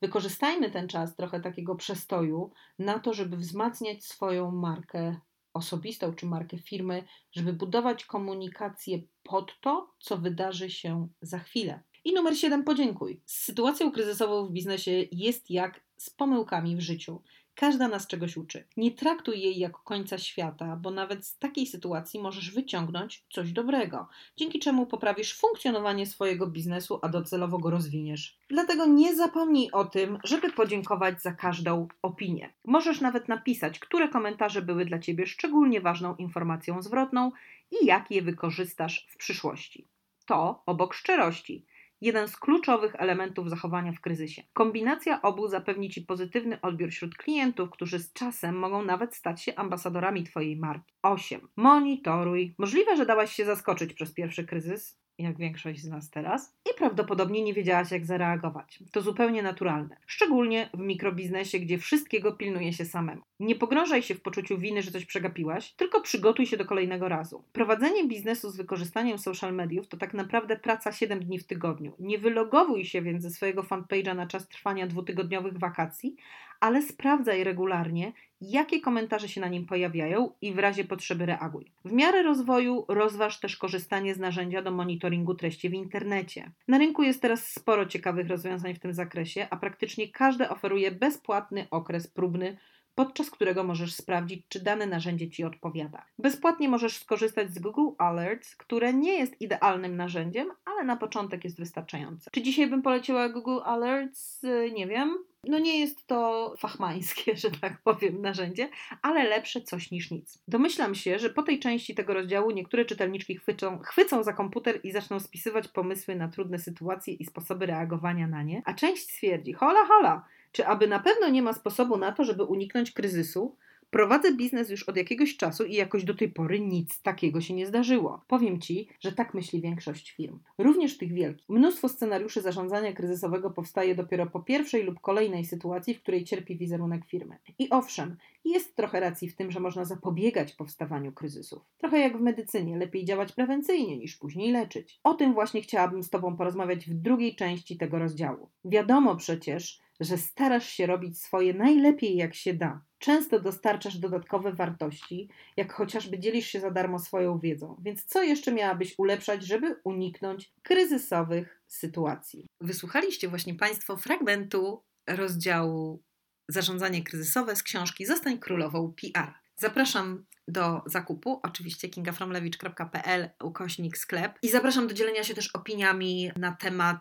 wykorzystajmy 0.02 0.70
ten 0.70 0.88
czas 0.88 1.16
trochę 1.16 1.40
takiego 1.40 1.74
przestoju 1.74 2.50
na 2.78 2.98
to, 2.98 3.14
żeby 3.14 3.36
wzmacniać 3.36 4.04
swoją 4.04 4.50
markę 4.50 5.16
osobistą 5.54 6.14
czy 6.14 6.26
markę 6.26 6.58
firmy, 6.58 7.04
żeby 7.32 7.52
budować 7.52 8.04
komunikację 8.04 8.98
pod 9.22 9.60
to, 9.60 9.94
co 9.98 10.16
wydarzy 10.16 10.70
się 10.70 11.08
za 11.22 11.38
chwilę. 11.38 11.82
I 12.04 12.12
numer 12.12 12.38
7, 12.38 12.64
podziękuj. 12.64 13.22
Z 13.26 13.44
sytuacją 13.44 13.92
kryzysową 13.92 14.46
w 14.46 14.52
biznesie 14.52 15.04
jest 15.12 15.50
jak 15.50 15.80
z 15.96 16.10
pomyłkami 16.10 16.76
w 16.76 16.80
życiu. 16.80 17.22
Każda 17.60 17.88
nas 17.88 18.06
czegoś 18.06 18.36
uczy. 18.36 18.64
Nie 18.76 18.90
traktuj 18.90 19.40
jej 19.40 19.58
jako 19.58 19.80
końca 19.84 20.18
świata, 20.18 20.76
bo 20.76 20.90
nawet 20.90 21.26
z 21.26 21.38
takiej 21.38 21.66
sytuacji 21.66 22.20
możesz 22.20 22.50
wyciągnąć 22.50 23.24
coś 23.30 23.52
dobrego, 23.52 24.08
dzięki 24.36 24.58
czemu 24.58 24.86
poprawisz 24.86 25.38
funkcjonowanie 25.38 26.06
swojego 26.06 26.46
biznesu, 26.46 26.98
a 27.02 27.08
docelowo 27.08 27.58
go 27.58 27.70
rozwiniesz. 27.70 28.38
Dlatego 28.48 28.86
nie 28.86 29.16
zapomnij 29.16 29.70
o 29.72 29.84
tym, 29.84 30.18
żeby 30.24 30.52
podziękować 30.52 31.22
za 31.22 31.32
każdą 31.32 31.88
opinię. 32.02 32.52
Możesz 32.64 33.00
nawet 33.00 33.28
napisać, 33.28 33.78
które 33.78 34.08
komentarze 34.08 34.62
były 34.62 34.84
dla 34.84 34.98
Ciebie 34.98 35.26
szczególnie 35.26 35.80
ważną 35.80 36.16
informacją 36.16 36.82
zwrotną 36.82 37.32
i 37.70 37.86
jak 37.86 38.10
je 38.10 38.22
wykorzystasz 38.22 39.06
w 39.10 39.16
przyszłości. 39.16 39.88
To 40.26 40.62
obok 40.66 40.94
szczerości 40.94 41.64
jeden 42.00 42.28
z 42.28 42.36
kluczowych 42.36 42.94
elementów 42.98 43.50
zachowania 43.50 43.92
w 43.92 44.00
kryzysie. 44.00 44.42
Kombinacja 44.52 45.22
obu 45.22 45.48
zapewni 45.48 45.90
Ci 45.90 46.02
pozytywny 46.02 46.60
odbiór 46.60 46.90
wśród 46.90 47.16
klientów, 47.16 47.70
którzy 47.70 47.98
z 47.98 48.12
czasem 48.12 48.58
mogą 48.58 48.84
nawet 48.84 49.14
stać 49.14 49.42
się 49.42 49.54
ambasadorami 49.54 50.24
Twojej 50.24 50.56
marki. 50.56 50.94
8. 51.02 51.48
Monitoruj. 51.56 52.54
Możliwe, 52.58 52.96
że 52.96 53.06
dałaś 53.06 53.32
się 53.32 53.44
zaskoczyć 53.44 53.94
przez 53.94 54.14
pierwszy 54.14 54.44
kryzys, 54.44 54.98
jak 55.18 55.38
większość 55.38 55.80
z 55.80 55.88
nas 55.88 56.10
teraz, 56.10 56.56
i 56.70 56.78
prawdopodobnie 56.78 57.42
nie 57.42 57.54
wiedziałaś, 57.54 57.90
jak 57.90 58.06
zareagować. 58.06 58.82
To 58.92 59.00
zupełnie 59.00 59.42
naturalne, 59.42 59.96
szczególnie 60.06 60.70
w 60.74 60.78
mikrobiznesie, 60.78 61.58
gdzie 61.58 61.78
wszystkiego 61.78 62.32
pilnuje 62.32 62.72
się 62.72 62.84
samemu. 62.84 63.22
Nie 63.40 63.54
pogrążaj 63.54 64.02
się 64.02 64.14
w 64.14 64.20
poczuciu 64.20 64.58
winy, 64.58 64.82
że 64.82 64.90
coś 64.90 65.04
przegapiłaś, 65.04 65.72
tylko 65.72 66.00
przygotuj 66.00 66.46
się 66.46 66.56
do 66.56 66.64
kolejnego 66.64 67.08
razu. 67.08 67.44
Prowadzenie 67.52 68.08
biznesu 68.08 68.50
z 68.50 68.56
wykorzystaniem 68.56 69.18
social 69.18 69.54
mediów 69.54 69.88
to 69.88 69.96
tak 69.96 70.14
naprawdę 70.14 70.56
praca 70.56 70.92
7 70.92 71.20
dni 71.20 71.38
w 71.38 71.46
tygodniu. 71.46 71.92
Nie 71.98 72.18
wylogowuj 72.18 72.84
się 72.84 73.02
więc 73.02 73.22
ze 73.22 73.30
swojego 73.30 73.62
fanpage'a 73.62 74.16
na 74.16 74.26
czas 74.26 74.48
trwania 74.48 74.86
dwutygodniowych 74.86 75.58
wakacji, 75.58 76.16
ale 76.60 76.82
sprawdzaj 76.82 77.44
regularnie, 77.44 78.12
jakie 78.40 78.80
komentarze 78.80 79.28
się 79.28 79.40
na 79.40 79.48
nim 79.48 79.66
pojawiają 79.66 80.32
i 80.40 80.52
w 80.52 80.58
razie 80.58 80.84
potrzeby 80.84 81.26
reaguj. 81.26 81.72
W 81.84 81.92
miarę 81.92 82.22
rozwoju 82.22 82.84
rozważ 82.88 83.40
też 83.40 83.56
korzystanie 83.56 84.14
z 84.14 84.18
narzędzia 84.18 84.62
do 84.62 84.70
monitoringu 84.70 85.34
treści 85.34 85.70
w 85.70 85.74
internecie. 85.74 86.50
Na 86.68 86.78
rynku 86.78 87.02
jest 87.02 87.22
teraz 87.22 87.46
sporo 87.46 87.86
ciekawych 87.86 88.28
rozwiązań 88.28 88.74
w 88.74 88.80
tym 88.80 88.92
zakresie, 88.92 89.46
a 89.50 89.56
praktycznie 89.56 90.08
każde 90.08 90.50
oferuje 90.50 90.90
bezpłatny 90.90 91.66
okres 91.70 92.06
próbny 92.06 92.56
podczas 92.98 93.30
którego 93.30 93.64
możesz 93.64 93.94
sprawdzić, 93.94 94.46
czy 94.48 94.62
dane 94.62 94.86
narzędzie 94.86 95.30
Ci 95.30 95.44
odpowiada. 95.44 96.04
Bezpłatnie 96.18 96.68
możesz 96.68 96.96
skorzystać 96.96 97.54
z 97.54 97.58
Google 97.58 97.88
Alerts, 97.98 98.56
które 98.56 98.92
nie 98.92 99.18
jest 99.18 99.40
idealnym 99.40 99.96
narzędziem, 99.96 100.48
ale 100.64 100.84
na 100.84 100.96
początek 100.96 101.44
jest 101.44 101.58
wystarczające. 101.58 102.30
Czy 102.30 102.42
dzisiaj 102.42 102.66
bym 102.66 102.82
poleciła 102.82 103.28
Google 103.28 103.58
Alerts? 103.64 104.42
Nie 104.74 104.86
wiem 104.86 105.18
No 105.48 105.58
nie 105.58 105.80
jest 105.80 106.06
to 106.06 106.54
fachmańskie, 106.58 107.36
że 107.42 107.50
tak 107.50 107.82
powiem, 107.82 108.22
narzędzie, 108.22 108.68
ale 109.02 109.24
lepsze 109.24 109.60
coś 109.60 109.90
niż 109.90 110.10
nic. 110.10 110.42
Domyślam 110.48 110.94
się, 110.94 111.18
że 111.18 111.30
po 111.30 111.42
tej 111.42 111.58
części 111.60 111.94
tego 111.94 112.14
rozdziału 112.14 112.50
niektóre 112.50 112.84
czytelniczki 112.84 113.36
chwycą, 113.36 113.78
chwycą 113.78 114.22
za 114.22 114.32
komputer 114.32 114.80
i 114.82 114.92
zaczną 114.92 115.20
spisywać 115.20 115.68
pomysły 115.68 116.16
na 116.16 116.28
trudne 116.28 116.58
sytuacje 116.58 117.14
i 117.14 117.24
sposoby 117.24 117.66
reagowania 117.66 118.26
na 118.26 118.42
nie, 118.42 118.62
a 118.64 118.74
część 118.74 119.02
stwierdzi: 119.02 119.52
hola, 119.52 119.84
hola, 119.84 120.24
czy 120.52 120.66
aby 120.66 120.88
na 120.88 120.98
pewno 120.98 121.28
nie 121.28 121.42
ma 121.42 121.52
sposobu 121.52 121.96
na 121.96 122.12
to, 122.12 122.24
żeby 122.24 122.44
uniknąć 122.44 122.92
kryzysu? 122.92 123.56
Prowadzę 123.90 124.34
biznes 124.34 124.70
już 124.70 124.82
od 124.82 124.96
jakiegoś 124.96 125.36
czasu 125.36 125.64
i 125.64 125.74
jakoś 125.74 126.04
do 126.04 126.14
tej 126.14 126.28
pory 126.28 126.60
nic 126.60 127.02
takiego 127.02 127.40
się 127.40 127.54
nie 127.54 127.66
zdarzyło. 127.66 128.24
Powiem 128.26 128.60
Ci, 128.60 128.88
że 129.00 129.12
tak 129.12 129.34
myśli 129.34 129.60
większość 129.60 130.10
firm. 130.10 130.38
Również 130.58 130.98
tych 130.98 131.12
wielkich. 131.12 131.48
Mnóstwo 131.48 131.88
scenariuszy 131.88 132.42
zarządzania 132.42 132.92
kryzysowego 132.92 133.50
powstaje 133.50 133.94
dopiero 133.94 134.26
po 134.26 134.40
pierwszej 134.40 134.82
lub 134.82 135.00
kolejnej 135.00 135.44
sytuacji, 135.44 135.94
w 135.94 136.02
której 136.02 136.24
cierpi 136.24 136.56
wizerunek 136.56 137.06
firmy. 137.06 137.38
I 137.58 137.70
owszem, 137.70 138.16
jest 138.44 138.76
trochę 138.76 139.00
racji 139.00 139.28
w 139.28 139.36
tym, 139.36 139.50
że 139.50 139.60
można 139.60 139.84
zapobiegać 139.84 140.52
powstawaniu 140.52 141.12
kryzysów. 141.12 141.62
Trochę 141.78 141.98
jak 141.98 142.18
w 142.18 142.20
medycynie, 142.20 142.78
lepiej 142.78 143.04
działać 143.04 143.32
prewencyjnie 143.32 143.98
niż 143.98 144.16
później 144.16 144.52
leczyć. 144.52 145.00
O 145.04 145.14
tym 145.14 145.34
właśnie 145.34 145.62
chciałabym 145.62 146.02
z 146.02 146.10
Tobą 146.10 146.36
porozmawiać 146.36 146.86
w 146.86 146.94
drugiej 146.94 147.36
części 147.36 147.76
tego 147.76 147.98
rozdziału. 147.98 148.48
Wiadomo 148.64 149.16
przecież, 149.16 149.80
że 150.00 150.18
starasz 150.18 150.68
się 150.68 150.86
robić 150.86 151.22
swoje 151.22 151.54
najlepiej 151.54 152.16
jak 152.16 152.34
się 152.34 152.54
da. 152.54 152.80
Często 152.98 153.40
dostarczasz 153.40 153.98
dodatkowe 153.98 154.52
wartości, 154.52 155.28
jak 155.56 155.72
chociażby 155.72 156.18
dzielisz 156.18 156.46
się 156.46 156.60
za 156.60 156.70
darmo 156.70 156.98
swoją 156.98 157.38
wiedzą. 157.38 157.76
Więc 157.82 158.04
co 158.04 158.22
jeszcze 158.22 158.52
miałabyś 158.52 158.94
ulepszać, 158.98 159.46
żeby 159.46 159.76
uniknąć 159.84 160.52
kryzysowych 160.62 161.62
sytuacji? 161.66 162.46
Wysłuchaliście 162.60 163.28
właśnie 163.28 163.54
Państwo 163.54 163.96
fragmentu 163.96 164.82
rozdziału 165.06 166.02
Zarządzanie 166.50 167.02
kryzysowe 167.02 167.56
z 167.56 167.62
książki 167.62 168.06
Zostań 168.06 168.38
królową 168.38 168.94
PR. 169.02 169.34
Zapraszam 169.56 170.24
do 170.48 170.82
zakupu, 170.86 171.40
oczywiście 171.42 171.88
kingafromlewicz.pl 171.88 173.30
ukośnik 173.44 173.98
sklep 173.98 174.38
i 174.42 174.48
zapraszam 174.48 174.88
do 174.88 174.94
dzielenia 174.94 175.24
się 175.24 175.34
też 175.34 175.54
opiniami 175.54 176.30
na 176.36 176.52
temat 176.52 176.98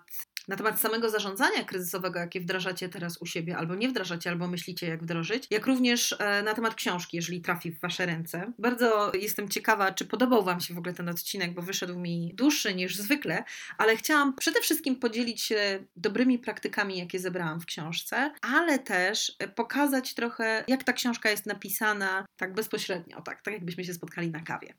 na 0.48 0.56
temat 0.56 0.80
samego 0.80 1.10
zarządzania 1.10 1.64
kryzysowego, 1.64 2.20
jakie 2.20 2.42
wdrażacie 2.42 2.90
teraz 2.90 3.18
u 3.18 3.26
siebie, 3.26 3.58
albo 3.58 3.76
nie 3.76 3.90
wdrażacie, 3.90 4.30
albo 4.30 4.48
myślicie, 4.48 4.88
jak 4.88 5.04
wdrożyć, 5.04 5.48
jak 5.50 5.68
również 5.68 6.16
e, 6.20 6.44
na 6.44 6.54
temat 6.54 6.76
książki, 6.76 7.18
jeżeli 7.18 7.42
trafi 7.42 7.72
w 7.72 7.80
Wasze 7.80 8.06
ręce. 8.06 8.52
Bardzo 8.60 9.12
jestem 9.14 9.50
ciekawa, 9.50 9.92
czy 9.92 10.06
podobał 10.06 10.44
Wam 10.44 10.62
się 10.62 10.74
w 10.74 10.78
ogóle 10.78 10.94
ten 10.94 11.10
odcinek, 11.10 11.54
bo 11.54 11.62
wyszedł 11.62 12.00
mi 12.00 12.32
dłuższy 12.36 12.76
niż 12.76 12.96
zwykle, 12.96 13.44
ale 13.78 13.98
chciałam 13.98 14.36
przede 14.36 14.62
wszystkim 14.62 14.96
podzielić 14.96 15.42
się 15.42 15.86
dobrymi 15.96 16.40
praktykami, 16.40 16.98
jakie 16.98 17.20
zebrałam 17.20 17.62
w 17.62 17.66
książce, 17.66 18.34
ale 18.42 18.80
też 18.80 19.38
pokazać 19.56 20.14
trochę, 20.14 20.64
jak 20.68 20.84
ta 20.84 20.94
książka 20.94 21.30
jest 21.30 21.46
napisana 21.46 22.26
tak 22.38 22.54
bezpośrednio, 22.54 23.22
tak, 23.22 23.42
tak 23.42 23.54
jakbyśmy 23.54 23.84
się 23.84 23.94
spotkali 23.94 24.32
na 24.32 24.42
kawie. 24.42 24.74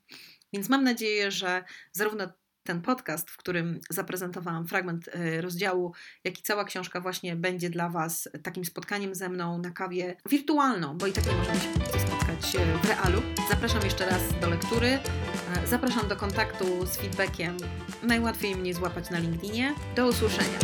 Więc 0.53 0.69
mam 0.69 0.83
nadzieję, 0.83 1.31
że 1.31 1.63
zarówno 1.91 2.27
ten 2.69 2.81
podcast, 2.81 3.29
w 3.29 3.37
którym 3.37 3.79
zaprezentowałam 3.89 4.67
fragment 4.67 5.07
e, 5.07 5.41
rozdziału, 5.41 5.93
jak 6.23 6.39
i 6.39 6.41
cała 6.41 6.63
książka 6.63 7.01
właśnie 7.01 7.35
będzie 7.35 7.69
dla 7.69 7.89
Was 7.89 8.29
takim 8.43 8.65
spotkaniem 8.65 9.15
ze 9.15 9.29
mną 9.29 9.57
na 9.57 9.71
kawie 9.71 10.15
wirtualną, 10.29 10.97
bo 10.97 11.07
i 11.07 11.13
tak 11.13 11.25
nie 11.25 11.31
możemy 11.31 11.59
się 11.59 11.73
spotkać 12.07 12.55
e, 12.55 12.77
w 12.77 12.89
realu. 12.89 13.21
Zapraszam 13.49 13.83
jeszcze 13.83 14.05
raz 14.05 14.21
do 14.41 14.49
lektury, 14.49 14.87
e, 14.87 15.67
zapraszam 15.67 16.07
do 16.07 16.15
kontaktu 16.15 16.85
z 16.85 16.97
feedbackiem. 16.97 17.57
Najłatwiej 18.03 18.55
mnie 18.55 18.73
złapać 18.73 19.09
na 19.09 19.19
LinkedInie. 19.19 19.73
Do 19.95 20.07
usłyszenia. 20.07 20.59